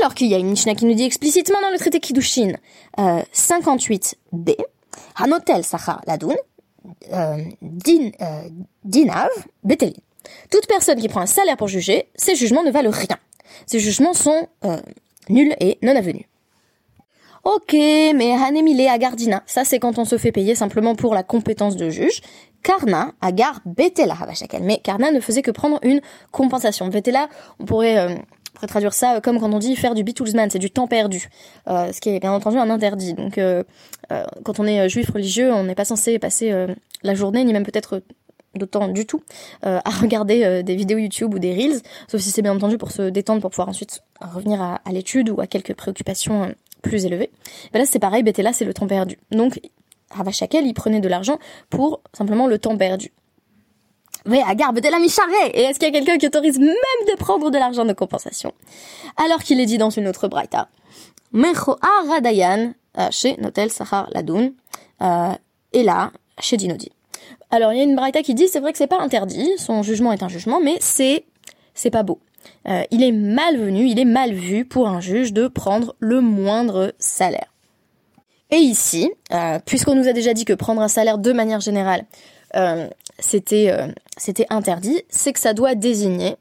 Alors 0.00 0.14
qu'il 0.14 0.28
y 0.28 0.34
a 0.34 0.38
une 0.38 0.50
Mishnah 0.50 0.74
qui 0.74 0.84
nous 0.84 0.94
dit 0.94 1.04
explicitement 1.04 1.60
dans 1.60 1.70
le 1.70 1.78
traité 1.78 1.98
Kiddushin 1.98 2.52
euh, 2.98 3.22
58b, 3.32 4.56
Hanotel 5.16 5.64
Sachar 5.64 6.02
Ladoun, 6.06 6.36
euh, 7.12 7.38
din, 7.62 8.10
euh, 8.20 8.48
Dinav 8.84 9.30
Betelin. 9.64 9.92
Toute 10.50 10.66
personne 10.66 11.00
qui 11.00 11.08
prend 11.08 11.20
un 11.20 11.26
salaire 11.26 11.56
pour 11.56 11.68
juger, 11.68 12.08
ses 12.14 12.34
jugements 12.34 12.62
ne 12.62 12.70
valent 12.70 12.90
rien. 12.90 13.18
Ces 13.66 13.80
jugements 13.80 14.14
sont 14.14 14.48
euh, 14.64 14.78
nuls 15.28 15.54
et 15.60 15.78
non 15.82 15.96
avenus. 15.96 16.24
Ok, 17.44 17.72
mais 17.72 18.32
Hanemile 18.32 18.88
Agardina, 18.88 19.42
ça 19.46 19.64
c'est 19.64 19.78
quand 19.78 19.98
on 19.98 20.04
se 20.04 20.18
fait 20.18 20.32
payer 20.32 20.54
simplement 20.54 20.94
pour 20.94 21.14
la 21.14 21.22
compétence 21.22 21.76
de 21.76 21.88
juge. 21.88 22.20
Karna, 22.62 23.12
Agar, 23.20 23.60
Betela 23.64 24.14
Havashakel. 24.20 24.62
Mais 24.62 24.78
Karna 24.82 25.12
ne 25.12 25.20
faisait 25.20 25.42
que 25.42 25.50
prendre 25.50 25.78
une 25.82 26.00
compensation. 26.32 26.88
Betela, 26.88 27.28
on 27.60 27.64
pourrait, 27.64 27.96
euh, 27.98 28.16
pourrait 28.54 28.66
traduire 28.66 28.92
ça 28.92 29.20
comme 29.22 29.38
quand 29.38 29.52
on 29.52 29.58
dit 29.58 29.76
faire 29.76 29.94
du 29.94 30.02
bitulzman, 30.02 30.50
c'est 30.50 30.58
du 30.58 30.70
temps 30.70 30.88
perdu. 30.88 31.28
Euh, 31.68 31.92
ce 31.92 32.00
qui 32.00 32.10
est 32.10 32.20
bien 32.20 32.32
entendu 32.32 32.58
un 32.58 32.68
interdit. 32.68 33.14
Donc 33.14 33.38
euh, 33.38 33.62
euh 34.12 34.24
quand 34.44 34.60
on 34.60 34.66
est 34.66 34.88
juif 34.88 35.10
religieux, 35.10 35.52
on 35.52 35.64
n'est 35.64 35.76
pas 35.76 35.84
censé 35.84 36.18
passer 36.18 36.50
euh, 36.50 36.66
la 37.02 37.14
journée, 37.14 37.44
ni 37.44 37.52
même 37.52 37.64
peut-être 37.64 38.02
de 38.54 38.64
temps 38.64 38.88
du 38.88 39.06
tout 39.06 39.22
euh, 39.64 39.80
à 39.84 39.90
regarder 39.90 40.44
euh, 40.44 40.62
des 40.62 40.76
vidéos 40.76 40.98
YouTube 40.98 41.34
ou 41.34 41.38
des 41.38 41.54
reels, 41.54 41.80
sauf 42.08 42.20
si 42.20 42.30
c'est 42.30 42.42
bien 42.42 42.54
entendu 42.54 42.78
pour 42.78 42.90
se 42.90 43.02
détendre 43.02 43.40
pour 43.40 43.50
pouvoir 43.50 43.68
ensuite 43.68 44.02
revenir 44.20 44.60
à, 44.60 44.80
à 44.84 44.92
l'étude 44.92 45.30
ou 45.30 45.40
à 45.40 45.46
quelques 45.46 45.74
préoccupations 45.74 46.44
euh, 46.44 46.52
plus 46.82 47.04
élevées. 47.04 47.30
Ben 47.72 47.80
là 47.80 47.84
c'est 47.86 47.98
pareil, 47.98 48.22
là 48.22 48.52
c'est 48.52 48.64
le 48.64 48.74
temps 48.74 48.86
perdu. 48.86 49.18
Donc 49.30 49.60
Ravachakel 50.10 50.66
il 50.66 50.74
prenait 50.74 51.00
de 51.00 51.08
l'argent 51.08 51.38
pour 51.70 52.00
simplement 52.12 52.46
le 52.46 52.58
temps 52.58 52.76
perdu. 52.76 53.12
Mais 54.26 54.42
à 54.42 54.54
garde 54.54 54.80
de 54.80 54.88
la 54.88 54.98
micharée 54.98 55.50
Et 55.54 55.62
est-ce 55.62 55.78
qu'il 55.78 55.88
y 55.88 55.90
a 55.90 55.92
quelqu'un 55.92 56.18
qui 56.18 56.26
autorise 56.26 56.58
même 56.58 56.74
de 57.08 57.16
prendre 57.16 57.50
de 57.50 57.56
l'argent 57.56 57.84
de 57.84 57.92
compensation? 57.92 58.52
Alors 59.16 59.42
qu'il 59.42 59.60
est 59.60 59.66
dit 59.66 59.78
dans 59.78 59.90
une 59.90 60.08
autre 60.08 60.28
braïta. 60.28 60.68
Mecho 61.32 61.76
Aradayan 62.02 62.74
chez 63.10 63.36
Notel 63.36 63.70
Sahar 63.70 64.08
Ladoun 64.12 64.52
et 65.00 65.82
là 65.82 66.10
chez 66.40 66.56
Dinodi. 66.56 66.90
Alors 67.50 67.72
il 67.72 67.78
y 67.78 67.80
a 67.80 67.84
une 67.84 67.96
braïta 67.96 68.22
qui 68.22 68.34
dit 68.34 68.48
c'est 68.48 68.60
vrai 68.60 68.72
que 68.72 68.78
c'est 68.78 68.86
pas 68.86 69.00
interdit, 69.00 69.48
son 69.56 69.82
jugement 69.82 70.12
est 70.12 70.22
un 70.22 70.28
jugement, 70.28 70.60
mais 70.60 70.76
c'est 70.80 71.24
c'est 71.74 71.90
pas 71.90 72.02
beau. 72.02 72.20
Euh, 72.66 72.82
il 72.90 73.02
est 73.02 73.12
malvenu, 73.12 73.86
il 73.86 73.98
est 73.98 74.04
mal 74.04 74.32
vu 74.32 74.64
pour 74.64 74.88
un 74.88 75.00
juge 75.00 75.32
de 75.32 75.48
prendre 75.48 75.94
le 75.98 76.20
moindre 76.20 76.92
salaire. 76.98 77.52
Et 78.50 78.56
ici, 78.56 79.10
euh, 79.32 79.58
puisqu'on 79.64 79.94
nous 79.94 80.08
a 80.08 80.12
déjà 80.12 80.34
dit 80.34 80.44
que 80.44 80.52
prendre 80.52 80.80
un 80.80 80.88
salaire 80.88 81.18
de 81.18 81.32
manière 81.32 81.60
générale, 81.60 82.04
euh, 82.56 82.88
c'était 83.18 83.72
c'était 84.16 84.46
interdit, 84.50 85.02
c'est 85.08 85.32
que 85.32 85.40
ça 85.40 85.54
doit 85.54 85.74
désigner 85.74 86.36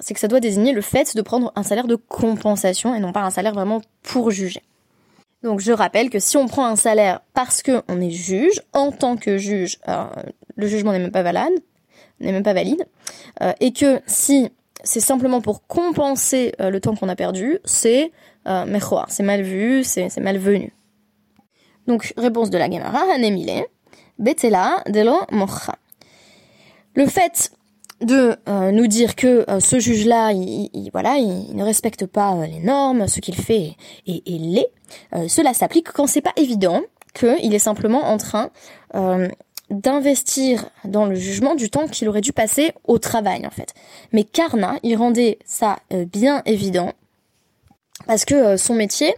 c'est 0.00 0.12
que 0.12 0.18
ça 0.18 0.26
doit 0.26 0.40
désigner 0.40 0.72
le 0.72 0.80
fait 0.80 1.14
de 1.14 1.22
prendre 1.22 1.52
un 1.54 1.62
salaire 1.62 1.86
de 1.86 1.94
compensation 1.94 2.96
et 2.96 2.98
non 2.98 3.12
pas 3.12 3.22
un 3.22 3.30
salaire 3.30 3.54
vraiment 3.54 3.80
pour 4.02 4.32
juger. 4.32 4.60
Donc 5.44 5.60
je 5.60 5.70
rappelle 5.70 6.10
que 6.10 6.18
si 6.18 6.36
on 6.36 6.48
prend 6.48 6.66
un 6.66 6.74
salaire 6.74 7.20
parce 7.34 7.62
qu'on 7.62 8.00
est 8.00 8.10
juge, 8.10 8.60
en 8.72 8.90
tant 8.90 9.16
que 9.16 9.38
juge, 9.38 9.78
euh, 9.88 10.06
le 10.56 10.66
jugement 10.66 10.90
n'est 10.90 10.98
même 10.98 11.12
pas 11.12 11.22
valable, 11.22 11.54
n'est 12.18 12.32
même 12.32 12.42
pas 12.42 12.54
valide, 12.54 12.86
et 13.60 13.72
que 13.72 14.00
si 14.06 14.50
c'est 14.82 15.00
simplement 15.00 15.40
pour 15.40 15.66
compenser 15.66 16.54
le 16.58 16.78
temps 16.80 16.94
qu'on 16.94 17.08
a 17.08 17.16
perdu, 17.16 17.58
c'est 17.64 18.12
mechoar, 18.46 19.06
c'est 19.10 19.24
mal 19.24 19.42
vu, 19.42 19.82
c'est 19.84 20.16
malvenu. 20.18 20.72
Donc, 21.86 22.14
réponse 22.16 22.50
de 22.50 22.58
la 22.58 22.70
Gemara, 22.70 23.02
Hanemile, 23.12 23.64
Betela 24.18 24.82
Delo 24.86 25.16
Mocha. 25.30 25.74
Le 26.94 27.06
fait 27.06 27.52
de 28.04 28.36
euh, 28.48 28.70
nous 28.70 28.86
dire 28.86 29.16
que 29.16 29.44
euh, 29.50 29.60
ce 29.60 29.78
juge-là, 29.78 30.32
il, 30.32 30.70
ne 30.74 31.62
respecte 31.62 32.06
pas 32.06 32.34
euh, 32.34 32.46
les 32.46 32.60
normes, 32.60 33.08
ce 33.08 33.20
qu'il 33.20 33.36
fait 33.36 33.76
est, 34.06 34.22
est, 34.26 34.38
laid, 34.38 34.70
cela 35.28 35.54
s'applique 35.54 35.90
quand 35.92 36.06
c'est 36.06 36.20
pas 36.20 36.32
évident 36.36 36.82
qu'il 37.14 37.54
est 37.54 37.58
simplement 37.58 38.04
en 38.04 38.16
train 38.16 38.50
d'investir 39.70 40.68
dans 40.84 41.06
le 41.06 41.14
jugement 41.14 41.54
du 41.54 41.70
temps 41.70 41.88
qu'il 41.88 42.08
aurait 42.08 42.20
dû 42.20 42.32
passer 42.32 42.72
au 42.84 42.98
travail 42.98 43.46
en 43.46 43.50
fait. 43.50 43.74
Mais 44.12 44.24
Karna, 44.24 44.78
il 44.82 44.96
rendait 44.96 45.38
ça 45.44 45.78
bien 45.90 46.42
évident 46.44 46.92
parce 48.06 48.24
que 48.24 48.56
son 48.56 48.74
métier, 48.74 49.14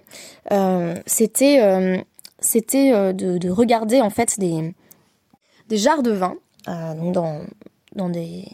c'était 1.07 1.59
de, 1.59 3.39
de, 3.39 3.51
regarder 3.51 4.01
en 4.01 4.11
fait 4.11 4.39
des 4.39 4.75
des 5.69 5.79
jarres 5.79 6.03
de 6.03 6.13
vin 6.13 6.37
dans 6.67 7.43
dans 7.97 8.09
des 8.09 8.47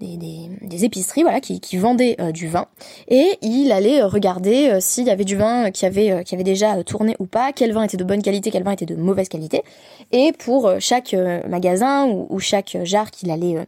des, 0.00 0.84
épiceries 0.84 1.22
voilà 1.22 1.40
qui, 1.40 1.60
qui 1.60 1.76
vendaient 1.76 2.16
euh, 2.20 2.32
du 2.32 2.48
vin. 2.48 2.66
Et 3.08 3.38
il 3.42 3.70
allait 3.70 4.00
euh, 4.00 4.06
regarder 4.06 4.70
euh, 4.70 4.78
s'il 4.80 5.06
y 5.06 5.10
avait 5.10 5.24
du 5.24 5.36
vin 5.36 5.70
qui 5.70 5.84
avait 5.84 6.24
qui 6.24 6.34
avait 6.34 6.44
déjà 6.44 6.82
tourné 6.84 7.16
ou 7.18 7.26
pas, 7.26 7.52
quel 7.52 7.72
vin 7.72 7.82
était 7.82 7.96
de 7.96 8.04
bonne 8.04 8.22
qualité, 8.22 8.50
quel 8.50 8.62
vin 8.62 8.72
était 8.72 8.86
de 8.86 8.96
mauvaise 8.96 9.28
qualité. 9.28 9.62
Et 10.12 10.32
pour 10.32 10.72
chaque 10.78 11.14
magasin 11.48 12.06
ou, 12.06 12.38
chaque 12.40 12.76
jarre 12.82 13.10
qu'il 13.10 13.30
allait 13.30 13.66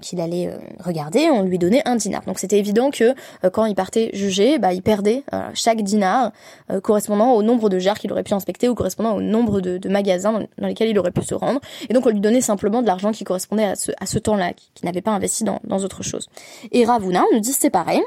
qu'il 0.00 0.20
allait 0.20 0.50
regarder, 0.82 1.30
on 1.30 1.42
lui 1.42 1.58
donnait 1.58 1.82
un 1.86 1.96
dinar. 1.96 2.22
Donc 2.26 2.38
c'était 2.38 2.58
évident 2.58 2.90
que 2.90 3.14
quand 3.50 3.66
il 3.66 3.74
partait 3.74 4.10
juger, 4.14 4.58
bah 4.58 4.72
il 4.72 4.82
perdait 4.82 5.22
chaque 5.54 5.82
dinar 5.82 6.32
correspondant 6.82 7.32
au 7.32 7.42
nombre 7.42 7.68
de 7.68 7.78
jarres 7.78 7.98
qu'il 7.98 8.10
aurait 8.12 8.22
pu 8.22 8.34
inspecter 8.34 8.68
ou 8.68 8.74
correspondant 8.74 9.14
au 9.14 9.20
nombre 9.20 9.60
de, 9.60 9.88
magasins 9.88 10.32
dans, 10.58 10.66
lesquels 10.66 10.88
il 10.88 10.98
aurait 10.98 11.12
pu 11.12 11.22
se 11.22 11.34
rendre. 11.34 11.60
Et 11.88 11.94
donc 11.94 12.06
on 12.06 12.10
lui 12.10 12.20
donnait 12.20 12.40
simplement 12.40 12.82
de 12.82 12.86
l'argent 12.86 13.12
qui 13.12 13.24
correspondait 13.24 13.64
à 13.64 13.76
ce, 13.76 13.92
à 14.00 14.06
ce 14.06 14.18
temps-là, 14.18 14.52
qui 14.74 14.84
n'avait 14.84 15.02
pas 15.02 15.12
investi 15.12 15.33
dans, 15.42 15.60
dans 15.64 15.78
autre 15.78 16.02
chose. 16.02 16.28
Et 16.70 16.84
Ravuna, 16.84 17.24
on 17.30 17.34
nous 17.34 17.40
dit 17.40 17.52
c'est 17.52 17.70
pareil. 17.70 18.02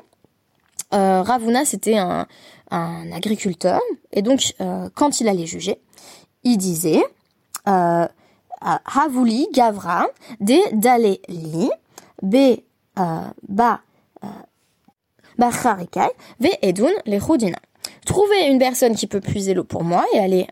Euh, 0.94 1.22
Ravuna, 1.22 1.66
c'était 1.66 1.98
un, 1.98 2.28
un, 2.72 3.12
agriculteur, 3.12 3.82
et 4.14 4.22
donc 4.22 4.54
euh, 4.62 4.90
quand 4.96 5.20
il 5.20 5.28
allait 5.28 5.46
juger, 5.46 5.82
il 6.44 6.58
disait 6.58 7.04
euh, 7.68 8.08
Havuli 8.62 9.48
Gavra 9.54 10.08
de 10.40 10.56
Dale 10.80 11.18
Li 11.28 11.70
euh, 12.24 13.22
Ba 13.48 13.82
Ve 15.38 16.48
Edun 16.62 16.92
Le 17.06 17.52
Trouver 18.06 18.48
une 18.48 18.60
personne 18.60 18.96
qui 18.96 19.08
peut 19.08 19.20
puiser 19.22 19.54
l'eau 19.54 19.66
pour 19.66 19.84
moi 19.84 20.06
et 20.14 20.20
aller 20.20 20.48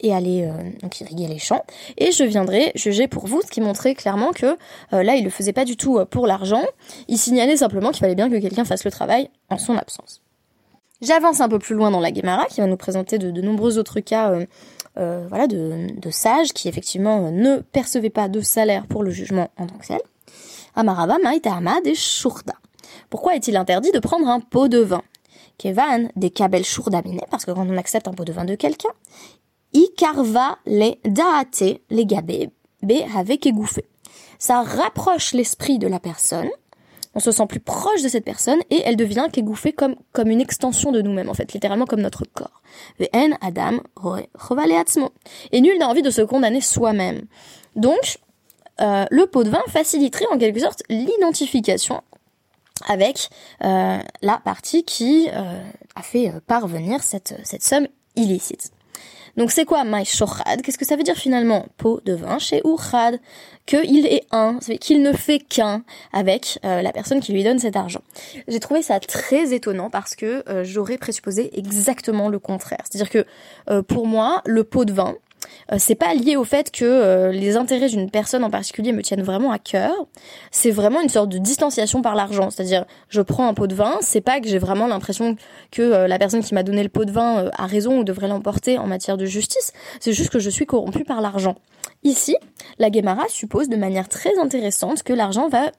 et 0.00 0.14
aller 0.14 0.44
euh, 0.44 0.88
irriguer 1.00 1.26
les 1.26 1.38
champs. 1.38 1.64
Et 1.96 2.12
je 2.12 2.24
viendrai 2.24 2.72
juger 2.74 3.08
pour 3.08 3.26
vous 3.26 3.40
ce 3.42 3.48
qui 3.48 3.60
montrait 3.60 3.94
clairement 3.94 4.32
que 4.32 4.56
euh, 4.92 5.02
là 5.02 5.14
il 5.16 5.24
le 5.24 5.30
faisait 5.30 5.52
pas 5.52 5.64
du 5.64 5.76
tout 5.76 5.98
euh, 5.98 6.04
pour 6.04 6.26
l'argent. 6.26 6.62
Il 7.08 7.18
signalait 7.18 7.56
simplement 7.56 7.90
qu'il 7.90 8.00
fallait 8.00 8.14
bien 8.14 8.30
que 8.30 8.36
quelqu'un 8.36 8.64
fasse 8.64 8.84
le 8.84 8.90
travail 8.90 9.30
en 9.50 9.58
son 9.58 9.76
absence. 9.76 10.22
J'avance 11.00 11.40
un 11.40 11.48
peu 11.48 11.58
plus 11.58 11.74
loin 11.74 11.90
dans 11.90 12.00
la 12.00 12.12
Gemara 12.12 12.46
qui 12.46 12.60
va 12.60 12.66
nous 12.66 12.76
présenter 12.76 13.18
de, 13.18 13.40
nombreux 13.40 13.78
autres 13.78 14.00
cas 14.00 14.32
voilà 14.96 15.46
de, 15.46 15.86
de, 15.96 16.10
sages 16.10 16.52
qui 16.52 16.68
effectivement 16.68 17.30
ne 17.30 17.58
percevaient 17.58 18.10
pas 18.10 18.28
de 18.28 18.40
salaire 18.40 18.84
pour 18.88 19.04
le 19.04 19.12
jugement 19.12 19.48
en 19.56 19.66
tant 19.68 19.76
que 19.76 19.86
tel. 19.86 20.00
Amaraba 20.74 21.18
Maïtahama 21.22 21.80
des 21.82 21.94
Shurda 21.94 22.54
pourquoi 23.10 23.34
est-il 23.34 23.56
interdit 23.56 23.92
de 23.92 23.98
prendre 23.98 24.28
un 24.28 24.40
pot 24.40 24.68
de 24.68 24.78
vin? 24.78 25.02
Kevan 25.56 26.10
des 26.14 26.30
Kabel 26.30 26.64
Shurdamine, 26.64 27.20
parce 27.30 27.44
que 27.44 27.50
quand 27.50 27.66
on 27.68 27.76
accepte 27.76 28.06
un 28.06 28.12
pot 28.12 28.24
de 28.24 28.32
vin 28.32 28.44
de 28.44 28.54
quelqu'un, 28.54 28.90
Ikarva 29.72 30.58
les 30.66 30.98
daate 31.04 31.80
les 31.90 32.06
gabé 32.06 32.50
be 32.82 33.04
avec 33.16 33.46
égouffé. 33.46 33.84
Ça 34.38 34.62
rapproche 34.62 35.32
l'esprit 35.32 35.78
de 35.78 35.88
la 35.88 36.00
personne. 36.00 36.48
On 37.14 37.20
se 37.20 37.32
sent 37.32 37.46
plus 37.46 37.60
proche 37.60 38.02
de 38.02 38.08
cette 38.08 38.24
personne 38.24 38.60
et 38.70 38.82
elle 38.84 38.96
devient 38.96 39.26
qu'égouffée 39.32 39.72
comme, 39.72 39.96
comme 40.12 40.28
une 40.28 40.40
extension 40.40 40.92
de 40.92 41.02
nous-mêmes, 41.02 41.28
en 41.28 41.34
fait, 41.34 41.52
littéralement 41.52 41.86
comme 41.86 42.00
notre 42.00 42.24
corps. 42.24 42.62
En 43.12 43.30
Adam 43.40 43.80
Et 45.50 45.60
nul 45.60 45.78
n'a 45.78 45.88
envie 45.88 46.02
de 46.02 46.10
se 46.10 46.22
condamner 46.22 46.60
soi-même. 46.60 47.22
Donc, 47.74 48.18
euh, 48.80 49.06
le 49.10 49.26
pot 49.26 49.42
de 49.42 49.50
vin 49.50 49.62
faciliterait 49.68 50.26
en 50.30 50.38
quelque 50.38 50.60
sorte 50.60 50.84
l'identification 50.88 52.02
avec 52.86 53.30
euh, 53.64 53.98
la 54.22 54.38
partie 54.38 54.84
qui 54.84 55.28
euh, 55.32 55.60
a 55.96 56.02
fait 56.02 56.32
parvenir 56.46 57.02
cette, 57.02 57.34
cette 57.42 57.64
somme 57.64 57.88
illicite. 58.14 58.70
Donc 59.38 59.52
c'est 59.52 59.64
quoi 59.64 59.84
my 59.86 60.04
shochad 60.04 60.62
Qu'est-ce 60.62 60.76
que 60.76 60.84
ça 60.84 60.96
veut 60.96 61.04
dire 61.04 61.14
finalement? 61.14 61.66
Pot 61.76 62.00
de 62.04 62.12
vin 62.12 62.40
chez 62.40 62.60
Urchad 62.64 63.20
Qu'il 63.66 64.04
est 64.04 64.24
un, 64.32 64.58
qu'il 64.80 65.00
ne 65.00 65.12
fait 65.12 65.38
qu'un 65.38 65.84
avec 66.12 66.58
euh, 66.64 66.82
la 66.82 66.90
personne 66.90 67.20
qui 67.20 67.32
lui 67.32 67.44
donne 67.44 67.60
cet 67.60 67.76
argent. 67.76 68.02
J'ai 68.48 68.58
trouvé 68.58 68.82
ça 68.82 68.98
très 68.98 69.54
étonnant 69.54 69.90
parce 69.90 70.16
que 70.16 70.42
euh, 70.48 70.64
j'aurais 70.64 70.98
présupposé 70.98 71.56
exactement 71.56 72.28
le 72.28 72.40
contraire. 72.40 72.80
C'est-à-dire 72.90 73.10
que 73.10 73.24
euh, 73.70 73.82
pour 73.82 74.08
moi, 74.08 74.42
le 74.44 74.64
pot 74.64 74.84
de 74.84 74.92
vin, 74.92 75.14
c'est 75.76 75.94
pas 75.94 76.14
lié 76.14 76.36
au 76.36 76.44
fait 76.44 76.70
que 76.70 76.84
euh, 76.84 77.30
les 77.30 77.56
intérêts 77.56 77.88
d'une 77.88 78.10
personne 78.10 78.42
en 78.42 78.50
particulier 78.50 78.92
me 78.92 79.02
tiennent 79.02 79.22
vraiment 79.22 79.50
à 79.50 79.58
cœur. 79.58 79.92
C'est 80.50 80.70
vraiment 80.70 81.02
une 81.02 81.10
sorte 81.10 81.28
de 81.28 81.38
distanciation 81.38 82.00
par 82.00 82.14
l'argent. 82.14 82.48
C'est-à-dire, 82.50 82.86
je 83.10 83.20
prends 83.20 83.46
un 83.46 83.54
pot 83.54 83.66
de 83.66 83.74
vin, 83.74 83.98
c'est 84.00 84.22
pas 84.22 84.40
que 84.40 84.48
j'ai 84.48 84.58
vraiment 84.58 84.86
l'impression 84.86 85.36
que 85.70 85.82
euh, 85.82 86.08
la 86.08 86.18
personne 86.18 86.42
qui 86.42 86.54
m'a 86.54 86.62
donné 86.62 86.82
le 86.82 86.88
pot 86.88 87.04
de 87.04 87.12
vin 87.12 87.50
a 87.52 87.66
raison 87.66 87.98
ou 87.98 88.04
devrait 88.04 88.28
l'emporter 88.28 88.78
en 88.78 88.86
matière 88.86 89.18
de 89.18 89.26
justice. 89.26 89.72
C'est 90.00 90.12
juste 90.12 90.30
que 90.30 90.38
je 90.38 90.48
suis 90.48 90.64
corrompu 90.64 91.04
par 91.04 91.20
l'argent. 91.20 91.56
Ici, 92.02 92.36
la 92.78 92.88
Guémara 92.88 93.24
suppose 93.28 93.68
de 93.68 93.76
manière 93.76 94.08
très 94.08 94.38
intéressante 94.38 95.02
que 95.02 95.12
l'argent 95.12 95.48
va 95.48 95.72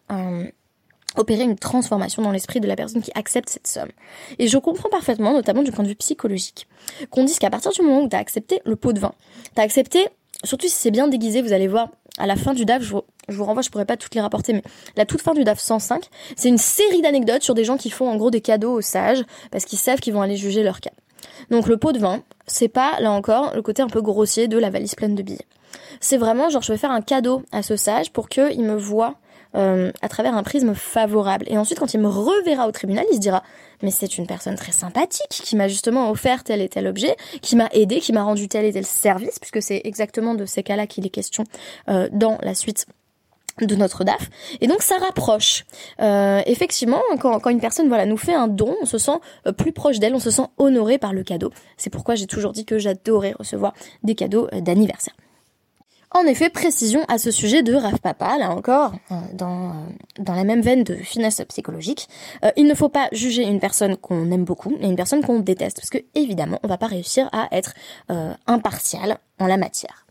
opérer 1.16 1.44
une 1.44 1.58
transformation 1.58 2.22
dans 2.22 2.32
l'esprit 2.32 2.60
de 2.60 2.68
la 2.68 2.76
personne 2.76 3.02
qui 3.02 3.12
accepte 3.16 3.50
cette 3.50 3.68
somme. 3.68 3.90
Et 4.38 4.48
je 4.48 4.58
comprends 4.58 4.90
parfaitement, 4.90 5.34
notamment 5.34 5.64
du 5.64 5.72
point 5.72 5.84
de 5.84 5.90
vue 5.90 5.96
psychologique, 5.96 6.68
qu'on 7.10 7.24
dise 7.24 7.40
qu'à 7.40 7.50
partir 7.50 7.72
du 7.72 7.82
moment 7.82 8.02
où 8.02 8.10
tu 8.10 8.16
as 8.16 8.20
accepté 8.20 8.62
le 8.66 8.76
pot 8.76 8.94
de 8.94 9.00
vin, 9.00 9.14
tu 9.56 9.62
as 9.62 9.64
accepté, 9.64 10.08
surtout 10.44 10.68
si 10.68 10.76
c'est 10.76 10.92
bien 10.92 11.08
déguisé, 11.08 11.42
vous 11.42 11.54
allez 11.54 11.68
voir, 11.68 11.90
à 12.18 12.28
la 12.28 12.36
fin 12.36 12.54
du 12.54 12.66
DAF, 12.66 12.84
je 12.84 12.94
vous, 13.30 13.44
renvoie, 13.44 13.62
je 13.62 13.70
pourrais 13.70 13.86
pas 13.86 13.98
toutes 13.98 14.14
les 14.14 14.22
rapporter, 14.22 14.54
mais 14.54 14.64
la 14.96 15.06
toute 15.06 15.22
fin 15.22 15.34
du 15.34 15.44
DAF 15.44 15.60
105, 15.60 16.06
c'est 16.36 16.50
une 16.50 16.58
série 16.58 17.02
d'anecdotes 17.02 17.44
sur 17.44 17.56
des 17.56 17.64
gens 17.64 17.78
qui 17.78 17.90
font 17.90 18.10
en 18.10 18.16
gros 18.18 18.30
des 18.30 18.42
cadeaux 18.42 18.74
aux 18.74 18.82
sages, 18.82 19.24
parce 19.52 19.66
qu'ils 19.66 19.80
savent 19.80 20.00
qu'ils 20.00 20.14
vont 20.14 20.22
aller 20.22 20.38
juger 20.38 20.64
leur 20.64 20.80
cas. 20.82 20.92
Donc 21.50 21.68
le 21.68 21.78
pot 21.78 21.92
de 21.92 22.00
vin, 22.00 22.24
c'est 22.48 22.68
pas, 22.68 23.00
là 23.00 23.12
encore, 23.12 23.56
le 23.56 23.62
côté 23.62 23.82
un 23.82 23.88
peu 23.88 24.02
grossier 24.02 24.48
de 24.48 24.58
la 24.58 24.70
valise 24.70 24.96
pleine 24.96 25.16
de 25.16 25.24
billets. 25.24 25.48
C'est 26.00 26.18
vraiment 26.18 26.50
genre 26.50 26.62
je 26.62 26.72
vais 26.72 26.78
faire 26.78 26.92
un 26.92 27.02
cadeau 27.02 27.44
à 27.52 27.62
ce 27.64 27.76
sage 27.76 28.12
pour 28.12 28.30
qu'il 28.30 28.64
me 28.64 28.76
voit 28.76 29.16
euh, 29.56 29.92
à 30.02 30.10
travers 30.10 30.36
un 30.36 30.44
prisme 30.44 30.76
favorable. 30.76 31.46
Et 31.50 31.58
ensuite, 31.58 31.80
quand 31.80 31.94
il 31.94 32.00
me 32.00 32.08
reverra 32.08 32.68
au 32.68 32.72
tribunal, 32.72 33.06
il 33.12 33.16
se 33.16 33.20
dira 33.20 33.44
mais 33.82 33.92
c'est 33.92 34.18
une 34.18 34.28
personne 34.28 34.56
très 34.56 34.72
sympathique 34.72 35.30
qui 35.30 35.56
m'a 35.56 35.68
justement 35.68 36.12
offert 36.12 36.44
tel 36.44 36.62
et 36.62 36.70
tel 36.70 36.86
objet, 36.86 37.16
qui 37.42 37.56
m'a 37.56 37.70
aidé, 37.72 38.00
qui 38.00 38.12
m'a 38.12 38.24
rendu 38.24 38.48
tel 38.48 38.66
et 38.66 38.74
tel 38.74 38.86
service, 38.86 39.40
puisque 39.40 39.62
c'est 39.62 39.82
exactement 39.86 40.36
de 40.36 40.46
ces 40.46 40.64
cas-là 40.64 40.86
qu'il 40.86 41.06
est 41.06 41.10
question 41.10 41.46
euh, 41.88 42.10
dans 42.12 42.38
la 42.42 42.54
suite 42.54 42.86
de 43.62 43.76
notre 43.76 44.04
DAF. 44.04 44.30
Et 44.62 44.68
donc 44.68 44.82
ça 44.82 44.98
rapproche. 44.98 45.66
Euh, 46.02 46.42
effectivement, 46.46 47.02
quand, 47.20 47.40
quand, 47.40 47.50
une 47.50 47.60
personne 47.60 47.88
voilà 47.88 48.06
nous 48.06 48.18
fait 48.18 48.34
un 48.34 48.48
don, 48.48 48.76
on 48.82 48.86
se 48.86 48.98
sent 48.98 49.20
plus 49.58 49.72
proche 49.72 50.00
d'elle, 50.00 50.14
on 50.14 50.20
se 50.20 50.32
sent 50.32 50.46
honoré 50.58 50.98
par 50.98 51.14
le 51.14 51.24
cadeau. 51.24 51.52
C'est 51.78 51.90
pourquoi 51.90 52.16
j'ai 52.16 52.28
toujours 52.28 52.52
dit 52.52 52.66
que 52.66 52.78
j'adorais 52.78 53.34
recevoir 53.38 53.74
des 54.04 54.16
cadeaux 54.16 54.48
d'anniversaire. 54.52 55.14
En 56.12 56.24
effet, 56.24 56.50
précision 56.50 57.06
à 57.08 57.20
ce 57.20 57.30
sujet 57.30 57.62
de 57.62 57.76
Raf 57.76 58.02
Papa, 58.02 58.40
là 58.40 58.50
encore, 58.50 58.94
euh, 59.12 59.16
dans, 59.34 59.70
euh, 59.70 59.74
dans 60.18 60.34
la 60.34 60.44
même 60.44 60.62
veine 60.62 60.84
de 60.84 60.96
finesse 60.96 61.40
psychologique, 61.48 62.10
euh, 62.44 62.50
il 62.58 62.66
ne 62.66 62.74
faut 62.74 62.90
pas 62.90 63.10
juger 63.12 63.44
une 63.44 63.60
personne 63.60 63.96
qu'on 63.96 64.32
aime 64.32 64.44
beaucoup 64.44 64.76
et 64.82 64.88
une 64.88 64.96
personne 64.96 65.24
qu'on 65.24 65.40
déteste, 65.40 65.78
parce 65.78 65.92
que 65.92 66.00
évidemment, 66.16 66.60
on 66.64 66.68
va 66.68 66.80
pas 66.80 66.88
réussir 66.88 67.30
à 67.32 67.48
être 67.52 67.74
impartial 68.48 69.20
en 69.40 69.46
la 69.46 69.58
matière. 69.58 70.08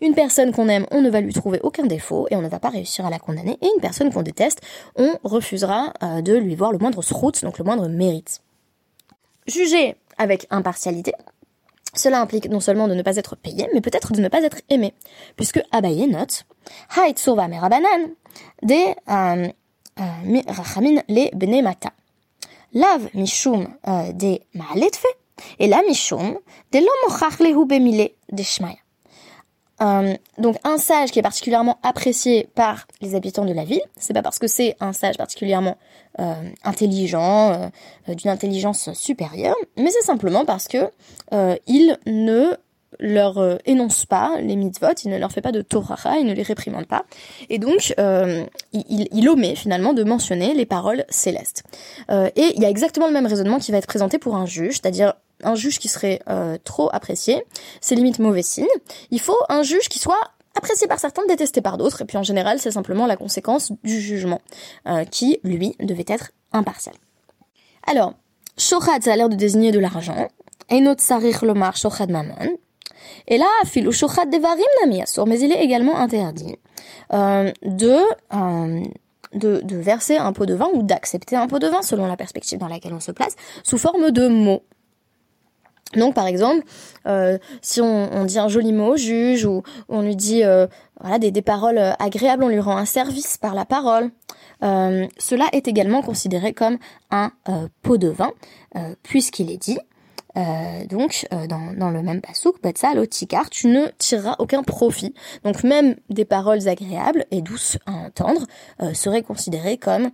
Une 0.00 0.14
personne 0.14 0.52
qu'on 0.52 0.68
aime, 0.68 0.86
on 0.92 1.00
ne 1.00 1.10
va 1.10 1.20
lui 1.20 1.32
trouver 1.32 1.58
aucun 1.62 1.86
défaut 1.86 2.28
et 2.30 2.36
on 2.36 2.42
ne 2.42 2.48
va 2.48 2.60
pas 2.60 2.70
réussir 2.70 3.04
à 3.04 3.10
la 3.10 3.18
condamner. 3.18 3.58
Et 3.62 3.66
une 3.66 3.80
personne 3.80 4.12
qu'on 4.12 4.22
déteste, 4.22 4.60
on 4.96 5.16
refusera 5.24 5.92
de 6.22 6.34
lui 6.34 6.54
voir 6.54 6.72
le 6.72 6.78
moindre 6.78 7.02
srout, 7.02 7.42
donc 7.42 7.58
le 7.58 7.64
moindre 7.64 7.88
mérite. 7.88 8.40
Juger 9.46 9.96
avec 10.18 10.46
impartialité, 10.50 11.12
cela 11.94 12.20
implique 12.20 12.48
non 12.48 12.60
seulement 12.60 12.88
de 12.88 12.94
ne 12.94 13.02
pas 13.02 13.16
être 13.16 13.36
payé, 13.36 13.68
mais 13.74 13.80
peut-être 13.80 14.12
de 14.12 14.20
ne 14.20 14.28
pas 14.28 14.42
être 14.42 14.58
aimé, 14.70 14.94
puisque 15.36 15.60
Abaye 15.72 16.06
note 16.06 16.44
Haït 16.96 17.18
sova 17.18 17.48
merabanan 17.48 18.10
de 18.62 18.74
euh, 19.10 19.48
euh, 20.00 20.42
rachamin 20.48 21.02
le 21.08 21.34
bene 21.36 21.62
mata. 21.62 21.92
Lav 22.72 23.08
mishum 23.14 23.68
euh, 23.86 24.12
de 24.12 24.40
maaletfe 24.54 25.06
et 25.58 25.66
la 25.66 25.82
mishum 25.82 26.38
de 26.72 26.78
l'homochach 26.78 27.40
lehu 27.40 27.66
bemile 27.66 28.10
de 28.30 28.42
shmaya. 28.42 28.81
Euh, 29.82 30.14
donc 30.38 30.56
un 30.64 30.78
sage 30.78 31.10
qui 31.10 31.18
est 31.18 31.22
particulièrement 31.22 31.78
apprécié 31.82 32.48
par 32.54 32.86
les 33.00 33.14
habitants 33.14 33.44
de 33.44 33.52
la 33.52 33.64
ville. 33.64 33.82
C'est 33.96 34.14
pas 34.14 34.22
parce 34.22 34.38
que 34.38 34.46
c'est 34.46 34.76
un 34.80 34.92
sage 34.92 35.16
particulièrement 35.16 35.76
euh, 36.20 36.34
intelligent, 36.64 37.52
euh, 38.08 38.14
d'une 38.14 38.30
intelligence 38.30 38.92
supérieure, 38.92 39.56
mais 39.76 39.90
c'est 39.90 40.04
simplement 40.04 40.44
parce 40.44 40.68
que 40.68 40.90
il 41.66 41.98
ne 42.06 42.50
leur 43.00 43.58
énonce 43.64 44.04
pas 44.04 44.36
les 44.40 44.54
mitzvot, 44.54 44.92
il 45.04 45.10
ne 45.10 45.18
leur 45.18 45.32
fait 45.32 45.40
pas 45.40 45.50
de 45.50 45.62
Torah, 45.62 46.18
il 46.18 46.26
ne 46.26 46.34
les 46.34 46.42
réprimande 46.42 46.86
pas, 46.86 47.06
et 47.48 47.58
donc 47.58 47.94
il, 47.98 49.08
il, 49.10 49.28
omet 49.30 49.54
finalement 49.54 49.94
de 49.94 50.04
mentionner 50.04 50.52
les 50.52 50.66
paroles 50.66 51.04
célestes. 51.08 51.64
et 52.10 52.52
il 52.54 52.60
y 52.60 52.66
a 52.66 52.68
exactement 52.68 53.06
le 53.06 53.14
même 53.14 53.26
raisonnement 53.26 53.58
qui 53.58 53.72
va 53.72 53.78
être 53.78 53.86
présenté 53.86 54.18
pour 54.18 54.36
un 54.36 54.44
juge, 54.44 54.74
c'est-à-dire 54.74 55.14
un 55.42 55.54
juge 55.54 55.78
qui 55.78 55.88
serait 55.88 56.20
euh, 56.28 56.58
trop 56.62 56.90
apprécié, 56.92 57.44
c'est 57.80 57.94
limite 57.94 58.18
mauvais 58.18 58.42
signe. 58.42 58.66
Il 59.10 59.20
faut 59.20 59.38
un 59.48 59.62
juge 59.62 59.88
qui 59.88 59.98
soit 59.98 60.20
apprécié 60.56 60.86
par 60.86 60.98
certains, 60.98 61.22
détesté 61.26 61.60
par 61.60 61.78
d'autres, 61.78 62.02
et 62.02 62.04
puis 62.04 62.18
en 62.18 62.22
général 62.22 62.58
c'est 62.58 62.70
simplement 62.70 63.06
la 63.06 63.16
conséquence 63.16 63.72
du 63.84 64.00
jugement, 64.00 64.40
euh, 64.86 65.04
qui, 65.04 65.38
lui, 65.44 65.76
devait 65.80 66.04
être 66.08 66.32
impartial. 66.52 66.94
Alors, 67.86 68.14
shochad, 68.58 69.02
ça 69.02 69.12
a 69.12 69.16
l'air 69.16 69.28
de 69.28 69.36
désigner 69.36 69.72
de 69.72 69.78
l'argent, 69.78 70.28
et 70.68 70.80
notre 70.80 71.02
sarir 71.02 71.44
lomar 71.44 71.76
shochad 71.76 72.10
mamon, 72.10 72.58
et 73.28 73.38
là, 73.38 73.46
filou 73.64 73.92
shochad 73.92 74.30
devarim 74.30 74.64
nami 74.82 75.02
mais 75.26 75.40
il 75.40 75.52
est 75.52 75.62
également 75.62 75.96
interdit 75.96 76.56
euh, 77.12 77.52
de, 77.62 78.00
verser 79.74 80.16
un 80.16 80.32
pot 80.32 80.46
de 80.46 80.54
vin 80.54 80.68
ou 80.74 80.82
d'accepter 80.82 81.36
un 81.36 81.46
pot 81.46 81.58
de 81.58 81.68
vin 81.68 81.82
selon 81.82 82.06
la 82.06 82.16
perspective 82.16 82.58
dans 82.58 82.68
laquelle 82.68 82.94
on 82.94 83.00
se 83.00 83.12
place, 83.12 83.36
sous 83.62 83.78
forme 83.78 84.10
de 84.10 84.28
mots. 84.28 84.62
Donc 85.96 86.14
par 86.14 86.26
exemple, 86.26 86.64
euh, 87.06 87.38
si 87.60 87.80
on, 87.80 88.24
dit 88.24 88.38
un 88.38 88.48
joli 88.48 88.72
mot 88.72 88.94
au 88.94 88.96
juge 88.96 89.44
ou, 89.44 89.62
on 89.88 90.02
lui 90.02 90.16
dit 90.16 90.44
euh, 90.44 90.66
voilà 91.00 91.18
des, 91.18 91.42
paroles 91.42 91.78
euh, 91.78 91.92
agréables, 91.98 92.44
on 92.44 92.48
lui 92.48 92.60
rend 92.60 92.76
un 92.76 92.84
service 92.84 93.36
par 93.38 93.54
la 93.54 93.64
parole. 93.64 94.10
cela 94.60 95.46
est 95.52 95.68
également 95.68 96.02
considéré 96.02 96.52
comme 96.52 96.78
un 97.10 97.32
pot 97.82 97.98
de 97.98 98.08
vin, 98.08 98.32
puisqu'il 99.02 99.50
est 99.50 99.56
dit 99.56 99.78
euh, 100.36 100.86
donc, 100.86 101.26
euh, 101.32 101.46
dans, 101.46 101.90
le 101.90 102.02
même 102.02 102.20
pasouk, 102.20 102.56
car 103.28 103.50
tu 103.50 103.66
ne 103.68 103.86
tireras 103.98 104.36
aucun 104.38 104.62
profit. 104.62 105.14
Donc, 105.44 105.62
même 105.64 105.96
des 106.08 106.24
paroles 106.24 106.68
agréables 106.68 107.26
et 107.30 107.42
douces 107.42 107.78
à 107.86 107.92
entendre 107.92 108.46
euh, 108.80 108.94
seraient 108.94 109.22
considérées 109.22 109.76
comme 109.76 110.10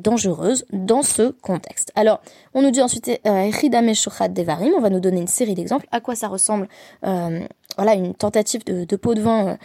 dangereuses 0.00 0.64
dans 0.72 1.02
ce 1.02 1.30
contexte. 1.30 1.92
Alors, 1.94 2.20
on 2.54 2.62
nous 2.62 2.72
dit 2.72 2.82
ensuite 2.82 3.08
Devarim, 3.08 4.72
on 4.76 4.80
va 4.80 4.90
nous 4.90 4.98
donner 4.98 5.20
une 5.20 5.28
série 5.28 5.54
d'exemples. 5.54 5.86
À 5.92 6.00
quoi 6.00 6.16
ça 6.16 6.26
ressemble 6.26 6.66
Voilà, 7.02 7.94
une 7.94 8.14
tentative 8.14 8.64
de, 8.64 8.96
pot 8.96 9.14
de 9.14 9.20
vin 9.20 9.58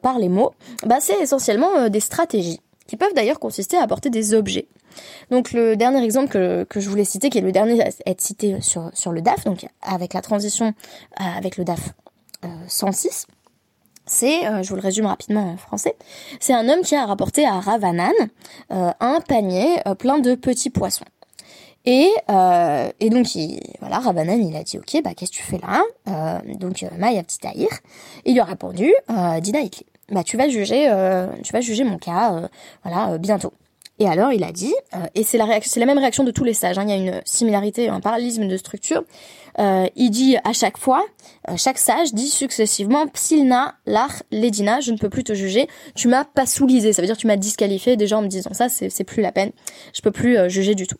par 0.00 0.18
les 0.18 0.30
mots? 0.30 0.52
Bah, 0.86 0.96
c'est 1.00 1.20
essentiellement 1.20 1.90
des 1.90 2.00
stratégies 2.00 2.60
qui 2.86 2.96
peuvent 2.96 3.14
d'ailleurs 3.14 3.40
consister 3.40 3.76
à 3.76 3.82
apporter 3.82 4.08
des 4.08 4.32
objets. 4.32 4.68
Donc 5.30 5.52
le 5.52 5.76
dernier 5.76 6.04
exemple 6.04 6.28
que, 6.28 6.64
que, 6.64 6.80
je 6.80 6.88
voulais 6.88 7.04
citer, 7.04 7.30
qui 7.30 7.38
est 7.38 7.42
le 7.42 7.52
dernier 7.52 7.82
à 7.82 7.88
être 8.06 8.20
cité 8.20 8.60
sur, 8.60 8.90
sur 8.92 9.12
le 9.12 9.22
DAF, 9.22 9.44
donc 9.44 9.66
avec 9.80 10.14
la 10.14 10.22
transition 10.22 10.66
euh, 11.20 11.24
avec 11.36 11.56
le 11.56 11.64
DAF 11.64 11.94
106, 12.68 13.26
euh, 13.28 13.32
c'est, 14.04 14.46
euh, 14.46 14.62
je 14.62 14.68
vous 14.68 14.76
le 14.76 14.82
résume 14.82 15.06
rapidement 15.06 15.52
en 15.52 15.56
français, 15.56 15.96
c'est 16.40 16.52
un 16.52 16.68
homme 16.68 16.82
qui 16.82 16.96
a 16.96 17.06
rapporté 17.06 17.46
à 17.46 17.60
Ravanan 17.60 18.12
un 18.70 19.20
panier 19.20 19.80
plein 19.98 20.18
de 20.18 20.34
petits 20.34 20.70
poissons. 20.70 21.04
Et, 21.84 22.08
et 23.00 23.10
donc, 23.10 23.34
il, 23.34 23.60
voilà, 23.80 23.98
Ravanan, 23.98 24.40
il 24.40 24.54
a 24.54 24.62
dit, 24.62 24.78
ok, 24.78 25.02
bah, 25.02 25.14
qu'est-ce 25.16 25.32
que 25.32 25.36
tu 25.36 25.42
fais 25.42 25.58
là 25.58 25.82
Donc, 26.60 26.84
Maya 26.96 27.22
Petit 27.24 27.40
il 28.24 28.34
lui 28.34 28.40
a 28.40 28.44
répondu, 28.44 28.92
Dina 29.40 29.60
bah, 30.10 30.22
tu 30.22 30.36
vas 30.36 30.48
juger, 30.48 30.88
tu 31.42 31.52
vas 31.52 31.60
juger 31.60 31.84
mon 31.84 31.98
cas, 31.98 32.48
voilà, 32.84 33.18
bientôt. 33.18 33.52
Et 34.02 34.08
alors 34.08 34.32
il 34.32 34.42
a 34.42 34.50
dit, 34.50 34.74
euh, 34.94 35.06
et 35.14 35.22
c'est 35.22 35.38
la, 35.38 35.46
la 35.46 35.86
même 35.86 35.98
réaction 35.98 36.24
de 36.24 36.32
tous 36.32 36.42
les 36.42 36.54
sages, 36.54 36.76
hein, 36.76 36.82
il 36.82 36.90
y 36.90 36.92
a 36.92 36.96
une 36.96 37.22
similarité, 37.24 37.88
un 37.88 38.00
parallélisme 38.00 38.48
de 38.48 38.56
structure, 38.56 39.04
euh, 39.60 39.86
il 39.94 40.10
dit 40.10 40.36
à 40.42 40.52
chaque 40.52 40.76
fois, 40.76 41.06
euh, 41.48 41.56
chaque 41.56 41.78
sage 41.78 42.12
dit 42.12 42.28
successivement, 42.28 43.06
Psilna, 43.06 43.76
l'ar, 43.86 44.10
ledina, 44.32 44.80
je 44.80 44.90
ne 44.90 44.98
peux 44.98 45.08
plus 45.08 45.22
te 45.22 45.34
juger, 45.34 45.68
tu 45.94 46.08
m'as 46.08 46.24
pas 46.24 46.46
soulisé, 46.46 46.92
ça 46.92 47.00
veut 47.00 47.06
dire 47.06 47.16
tu 47.16 47.28
m'as 47.28 47.36
disqualifié 47.36 47.96
déjà 47.96 48.18
en 48.18 48.22
me 48.22 48.26
disant 48.26 48.52
ça, 48.52 48.68
c'est, 48.68 49.04
plus 49.04 49.22
la 49.22 49.30
peine, 49.30 49.52
je 49.94 50.00
peux 50.00 50.10
plus 50.10 50.36
juger 50.50 50.74
du 50.74 50.88
tout. 50.88 50.98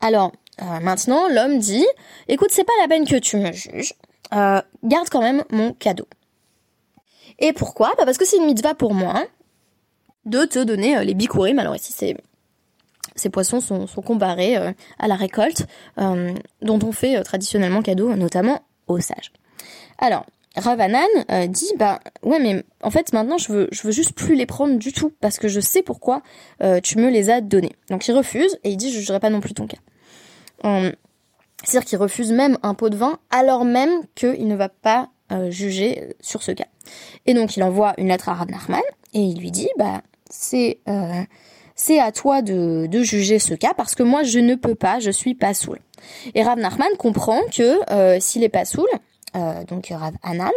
alors, 0.00 0.32
maintenant 0.80 1.28
l'homme 1.28 1.58
dit, 1.58 1.86
écoute 2.28 2.48
c'est 2.50 2.64
pas 2.64 2.72
la 2.80 2.88
peine 2.88 3.06
que 3.06 3.16
tu 3.16 3.36
me 3.36 3.52
juges, 3.52 3.92
garde 4.32 5.10
quand 5.10 5.20
même 5.20 5.44
mon 5.50 5.74
cadeau. 5.74 6.08
Et 7.40 7.52
pourquoi? 7.52 7.92
Bah 7.98 8.06
Parce 8.06 8.16
que 8.16 8.24
c'est 8.24 8.38
une 8.38 8.46
mitzvah 8.46 8.74
pour 8.74 8.94
moi, 8.94 9.26
de 10.28 10.44
te 10.44 10.62
donner 10.62 10.96
euh, 10.96 11.04
les 11.04 11.14
bikurim. 11.14 11.58
Alors 11.58 11.74
ici, 11.74 11.92
ces 13.16 13.30
poissons 13.30 13.60
sont, 13.60 13.86
comparés 14.02 14.56
euh, 14.56 14.72
à 14.98 15.08
la 15.08 15.16
récolte, 15.16 15.66
euh, 15.98 16.32
dont 16.62 16.78
on 16.82 16.92
fait 16.92 17.22
traditionnellement 17.22 17.82
cadeau, 17.82 18.14
notamment 18.14 18.62
aux 18.86 19.00
sages. 19.00 19.32
Alors, 19.98 20.24
Ravanan 20.56 21.06
dit 21.48 21.70
bah 21.78 22.00
ouais 22.24 22.40
mais 22.40 22.64
en 22.82 22.90
fait 22.90 23.12
maintenant 23.12 23.38
je 23.38 23.52
veux 23.52 23.68
je 23.70 23.82
veux 23.82 23.92
juste 23.92 24.14
plus 24.14 24.34
les 24.34 24.46
prendre 24.46 24.76
du 24.76 24.92
tout 24.92 25.12
parce 25.20 25.38
que 25.38 25.46
je 25.46 25.60
sais 25.60 25.82
pourquoi 25.82 26.22
tu 26.82 26.98
me 26.98 27.10
les 27.10 27.30
as 27.30 27.40
donnés. 27.40 27.76
Donc 27.90 28.08
il 28.08 28.12
refuse 28.12 28.58
et 28.64 28.70
il 28.70 28.76
dit 28.76 28.90
je 28.90 28.98
jugerai 28.98 29.20
pas 29.20 29.30
non 29.30 29.40
plus 29.40 29.54
ton 29.54 29.68
cas. 29.68 29.76
C'est-à-dire 31.62 31.84
qu'il 31.84 31.98
refuse 31.98 32.32
même 32.32 32.58
un 32.64 32.74
pot 32.74 32.88
de 32.88 32.96
vin 32.96 33.20
alors 33.30 33.64
même 33.64 34.00
qu'il 34.16 34.48
ne 34.48 34.56
va 34.56 34.68
pas 34.68 35.10
juger 35.50 36.16
sur 36.20 36.42
ce 36.42 36.50
cas. 36.50 36.66
Et 37.26 37.34
donc 37.34 37.56
il 37.56 37.62
envoie 37.62 37.94
une 37.98 38.08
lettre 38.08 38.28
à 38.28 38.34
Rav 38.34 38.48
et 39.14 39.20
il 39.20 39.38
lui 39.38 39.50
dit 39.50 39.68
bah 39.78 40.02
c'est 40.28 40.78
euh, 40.88 41.22
c'est 41.74 42.00
à 42.00 42.10
toi 42.12 42.42
de, 42.42 42.86
de, 42.86 43.02
juger 43.02 43.38
ce 43.38 43.54
cas 43.54 43.72
parce 43.76 43.94
que 43.94 44.02
moi 44.02 44.22
je 44.22 44.38
ne 44.38 44.54
peux 44.54 44.74
pas, 44.74 44.98
je 44.98 45.10
suis 45.10 45.34
pas 45.34 45.54
saoul. 45.54 45.78
Et 46.34 46.42
Rav 46.42 46.58
Nachman 46.58 46.88
comprend 46.98 47.40
que 47.52 47.78
euh, 47.92 48.18
s'il 48.20 48.42
est 48.42 48.48
pas 48.48 48.64
saoul, 48.64 48.88
euh, 49.36 49.62
donc 49.64 49.88
Rav 49.90 50.14
Anan, 50.22 50.50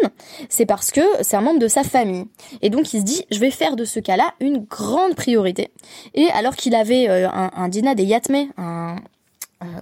c'est 0.50 0.66
parce 0.66 0.92
que 0.92 1.02
c'est 1.22 1.36
un 1.36 1.42
membre 1.42 1.60
de 1.60 1.68
sa 1.68 1.84
famille. 1.84 2.26
Et 2.62 2.70
donc 2.70 2.94
il 2.94 3.02
se 3.02 3.06
dit, 3.06 3.26
je 3.30 3.40
vais 3.40 3.52
faire 3.52 3.76
de 3.76 3.86
ce 3.86 4.00
cas-là 4.00 4.34
une 4.40 4.60
grande 4.66 5.16
priorité. 5.16 5.72
Et 6.16 6.28
alors 6.30 6.56
qu'il 6.56 6.74
avait 6.74 7.08
un, 7.08 7.52
un 7.56 7.70
dîner 7.70 7.96
des 7.96 8.06
yatmé, 8.06 8.50
un 8.58 8.96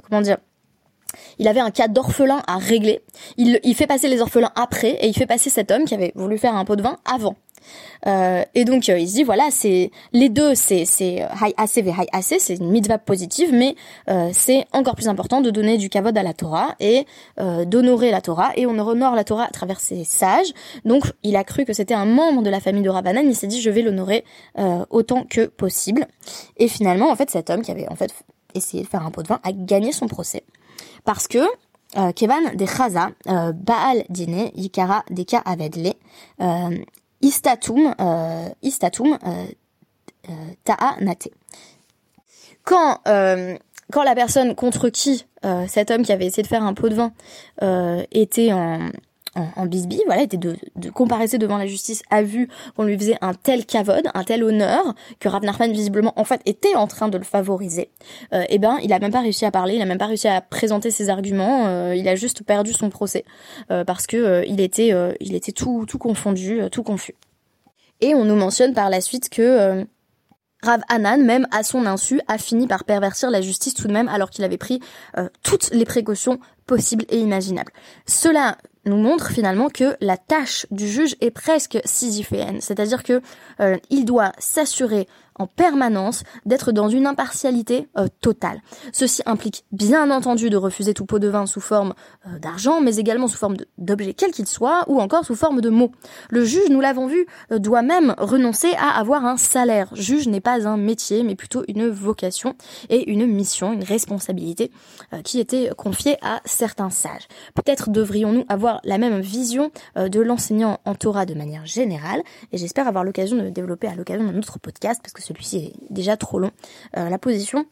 comment 0.03 0.21
dire, 0.21 0.37
il 1.39 1.47
avait 1.47 1.59
un 1.59 1.71
cas 1.71 1.87
d'orphelin 1.87 2.41
à 2.47 2.57
régler. 2.57 3.01
Il, 3.37 3.59
il 3.63 3.75
fait 3.75 3.87
passer 3.87 4.07
les 4.07 4.21
orphelins 4.21 4.51
après 4.55 4.91
et 4.91 5.07
il 5.07 5.13
fait 5.13 5.25
passer 5.25 5.49
cet 5.49 5.71
homme 5.71 5.85
qui 5.85 5.95
avait 5.95 6.11
voulu 6.15 6.37
faire 6.37 6.55
un 6.55 6.65
pot 6.65 6.75
de 6.75 6.81
vin 6.81 6.97
avant. 7.05 7.35
Euh, 8.07 8.43
et 8.55 8.63
donc 8.65 8.87
euh, 8.87 8.97
il 8.97 9.09
se 9.09 9.15
dit 9.15 9.23
voilà 9.23 9.49
c'est 9.51 9.91
les 10.13 10.29
deux 10.29 10.55
c'est 10.55 10.85
c'est 10.85 11.27
high 11.41 11.53
AC 11.57 11.75
v 11.83 11.89
high 11.89 12.07
AC 12.13 12.39
c'est 12.39 12.55
une 12.55 12.69
mitzvah 12.69 12.97
positive 12.97 13.49
mais 13.51 13.75
euh, 14.09 14.29
c'est 14.31 14.65
encore 14.71 14.95
plus 14.95 15.09
important 15.09 15.41
de 15.41 15.49
donner 15.49 15.77
du 15.77 15.89
kavod 15.89 16.17
à 16.17 16.23
la 16.23 16.33
Torah 16.33 16.75
et 16.79 17.05
d'honorer 17.65 18.11
la 18.11 18.21
Torah 18.21 18.51
et 18.55 18.65
on 18.65 18.77
honore 18.77 19.15
la 19.15 19.23
Torah 19.23 19.45
à 19.45 19.49
travers 19.49 19.79
ses 19.79 20.03
sages. 20.03 20.53
Donc 20.85 21.03
il 21.23 21.35
a 21.35 21.43
cru 21.43 21.65
que 21.65 21.73
c'était 21.73 21.93
un 21.93 22.05
membre 22.05 22.41
de 22.41 22.49
la 22.49 22.59
famille 22.59 22.83
de 22.83 22.89
Rabbanan 22.89 23.25
il 23.25 23.35
s'est 23.35 23.47
dit 23.47 23.61
je 23.61 23.69
vais 23.69 23.81
l'honorer 23.81 24.23
autant 24.89 25.23
que 25.23 25.45
possible. 25.45 26.07
Et 26.57 26.67
finalement 26.67 27.09
en 27.09 27.15
fait 27.15 27.29
cet 27.29 27.49
homme 27.49 27.61
qui 27.61 27.71
avait 27.71 27.87
en 27.89 27.95
fait 27.95 28.11
essayé 28.53 28.83
de 28.83 28.87
faire 28.87 29.05
un 29.05 29.11
pot 29.11 29.23
de 29.23 29.27
vin 29.27 29.39
a 29.43 29.51
gagné 29.51 29.91
son 29.91 30.07
procès. 30.07 30.43
Parce 31.05 31.27
que 31.27 31.39
Kevan 32.13 32.55
de 32.55 32.65
Chaza, 32.65 33.09
Baal 33.25 34.03
Dine, 34.09 34.51
Yikara 34.55 35.03
Deka 35.09 35.39
Avedle, 35.39 35.93
euh, 36.41 36.77
istatum 37.21 37.95
euh, 37.99 38.49
euh, 40.29 40.31
ta'a 40.63 40.95
nate. 41.01 41.29
Quand 42.63 42.99
quand 43.91 44.03
la 44.03 44.13
personne 44.13 44.53
contre 44.53 44.89
qui 44.89 45.25
cet 45.67 45.89
homme 45.89 46.03
qui 46.03 46.11
avait 46.11 46.27
essayé 46.27 46.43
de 46.43 46.47
faire 46.47 46.63
un 46.63 46.73
pot 46.73 46.89
de 46.89 46.95
vin 46.95 47.13
était 48.11 48.53
en, 48.53 48.89
en, 49.35 49.65
bisbille, 49.65 50.01
voilà, 50.05 50.23
était 50.23 50.37
de, 50.37 50.57
de 50.75 50.89
comparaître 50.89 51.37
devant 51.37 51.57
la 51.57 51.67
justice, 51.67 52.01
a 52.09 52.23
vu 52.23 52.49
qu'on 52.75 52.83
lui 52.83 52.97
faisait 52.97 53.17
un 53.21 53.33
tel 53.33 53.65
cavode, 53.65 54.07
un 54.13 54.23
tel 54.23 54.43
honneur, 54.43 54.95
que 55.19 55.29
Rav 55.29 55.43
visiblement 55.69 56.13
en 56.15 56.23
fait 56.23 56.41
était 56.45 56.75
en 56.75 56.87
train 56.87 57.07
de 57.09 57.17
le 57.17 57.23
favoriser. 57.23 57.89
Euh, 58.33 58.41
et 58.43 58.55
eh 58.55 58.59
ben, 58.59 58.77
il 58.81 58.91
a 58.93 58.99
même 58.99 59.11
pas 59.11 59.21
réussi 59.21 59.45
à 59.45 59.51
parler, 59.51 59.75
il 59.75 59.81
a 59.81 59.85
même 59.85 59.97
pas 59.97 60.07
réussi 60.07 60.27
à 60.27 60.41
présenter 60.41 60.91
ses 60.91 61.09
arguments, 61.09 61.67
euh, 61.67 61.95
il 61.95 62.07
a 62.07 62.15
juste 62.15 62.43
perdu 62.43 62.73
son 62.73 62.89
procès 62.89 63.25
euh, 63.71 63.83
parce 63.83 64.07
que 64.07 64.43
il 64.47 64.59
était, 64.61 64.93
il 65.19 65.35
était 65.35 65.51
tout, 65.51 65.85
tout 65.87 65.97
confondu, 65.97 66.61
tout 66.71 66.83
confus. 66.83 67.15
Et 68.01 68.15
on 68.15 68.25
nous 68.25 68.35
mentionne 68.35 68.73
par 68.73 68.89
la 68.89 69.01
suite 69.01 69.29
que 69.29 69.85
Rav 70.61 70.81
Hanan, 70.89 71.23
même 71.23 71.47
à 71.51 71.63
son 71.63 71.85
insu, 71.85 72.21
a 72.27 72.37
fini 72.37 72.67
par 72.67 72.83
pervertir 72.83 73.29
la 73.29 73.41
justice 73.41 73.73
tout 73.73 73.87
de 73.87 73.93
même 73.93 74.07
alors 74.07 74.29
qu'il 74.29 74.43
avait 74.43 74.57
pris 74.57 74.79
toutes 75.43 75.69
les 75.71 75.85
précautions 75.85 76.39
possibles 76.65 77.05
et 77.09 77.17
imaginables. 77.17 77.71
Cela 78.05 78.57
nous 78.89 78.97
montre 78.97 79.29
finalement 79.31 79.69
que 79.69 79.95
la 80.01 80.17
tâche 80.17 80.65
du 80.71 80.87
juge 80.87 81.15
est 81.21 81.31
presque 81.31 81.79
sisyphéenne, 81.85 82.61
c'est-à-dire 82.61 83.03
que 83.03 83.21
euh, 83.59 83.77
il 83.89 84.05
doit 84.05 84.33
s'assurer 84.37 85.07
en 85.39 85.47
permanence 85.47 86.23
d'être 86.45 86.71
dans 86.71 86.89
une 86.89 87.07
impartialité 87.07 87.87
euh, 87.97 88.07
totale. 88.21 88.61
Ceci 88.91 89.21
implique 89.25 89.65
bien 89.71 90.11
entendu 90.11 90.49
de 90.49 90.57
refuser 90.57 90.93
tout 90.93 91.05
pot 91.05 91.17
de 91.17 91.27
vin 91.27 91.45
sous 91.45 91.61
forme 91.61 91.93
euh, 92.27 92.37
d'argent, 92.39 92.81
mais 92.81 92.97
également 92.97 93.27
sous 93.27 93.37
forme 93.37 93.55
d'objet 93.77 94.13
quel 94.13 94.31
qu'il 94.31 94.45
soit, 94.45 94.83
ou 94.87 94.99
encore 94.99 95.25
sous 95.25 95.35
forme 95.35 95.61
de 95.61 95.69
mots. 95.69 95.91
Le 96.29 96.43
juge, 96.43 96.69
nous 96.69 96.81
l'avons 96.81 97.07
vu, 97.07 97.25
euh, 97.51 97.59
doit 97.59 97.81
même 97.81 98.13
renoncer 98.17 98.73
à 98.77 98.99
avoir 98.99 99.25
un 99.25 99.37
salaire. 99.37 99.89
Juge 99.93 100.27
n'est 100.27 100.41
pas 100.41 100.67
un 100.67 100.77
métier, 100.77 101.23
mais 101.23 101.35
plutôt 101.35 101.63
une 101.67 101.87
vocation 101.87 102.55
et 102.89 103.09
une 103.09 103.25
mission, 103.25 103.71
une 103.71 103.83
responsabilité 103.83 104.71
qui 105.23 105.39
était 105.39 105.69
confiée 105.77 106.17
à 106.21 106.41
certains 106.43 106.89
sages. 106.89 107.27
Peut-être 107.55 107.89
devrions-nous 107.89 108.43
avoir 108.49 108.81
la 108.83 108.97
même 108.97 109.21
vision 109.21 109.71
de 109.95 110.19
l'enseignant 110.19 110.79
en 110.85 110.95
Torah 110.95 111.25
de 111.25 111.33
manière 111.33 111.65
générale, 111.65 112.21
et 112.51 112.57
j'espère 112.57 112.87
avoir 112.87 113.03
l'occasion 113.03 113.37
de 113.37 113.49
développer 113.49 113.87
à 113.87 113.95
l'occasion 113.95 114.25
d'un 114.25 114.37
autre 114.37 114.59
podcast, 114.59 114.99
parce 115.01 115.13
que 115.13 115.21
celui-ci 115.29 115.57
est 115.57 115.73
déjà 115.89 116.17
trop 116.17 116.39
long, 116.39 116.51
la 116.93 117.17
position 117.17 117.65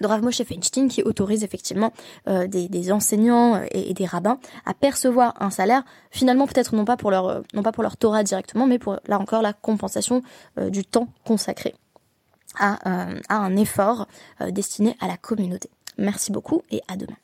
de 0.00 0.06
Rav 0.06 0.22
Moshe 0.22 0.42
Feinstein 0.42 0.88
qui 0.88 1.02
autorise 1.02 1.44
effectivement 1.44 1.92
euh, 2.28 2.46
des, 2.46 2.92
enseignants 2.92 3.56
euh, 3.56 3.66
et, 3.72 3.92
des 3.94 4.06
rabbins 4.06 4.38
à 4.64 4.74
percevoir 4.74 5.34
un 5.40 5.50
salaire 5.50 5.84
finalement 6.10 6.46
peut-être 6.46 6.74
non 6.74 6.84
pas 6.84 6.96
pour 6.96 7.10
leur 7.10 7.28
euh, 7.28 7.40
non 7.54 7.62
Torah 7.98 8.22
directement 8.22 8.66
mais 8.66 8.78
pour 8.78 8.98
là 9.06 9.18
encore 9.18 9.42
la 9.42 9.52
compensation 9.52 10.22
du 10.68 10.84
temps 10.84 11.08
consacré 11.24 11.74
à 12.58 12.78
un 13.30 13.56
effort 13.56 14.06
destiné 14.50 14.94
à 15.00 15.08
la 15.08 15.16
communauté. 15.16 15.70
Merci 15.96 16.32
beaucoup 16.32 16.62
et 16.70 16.82
à 16.88 16.96
demain. 16.96 17.16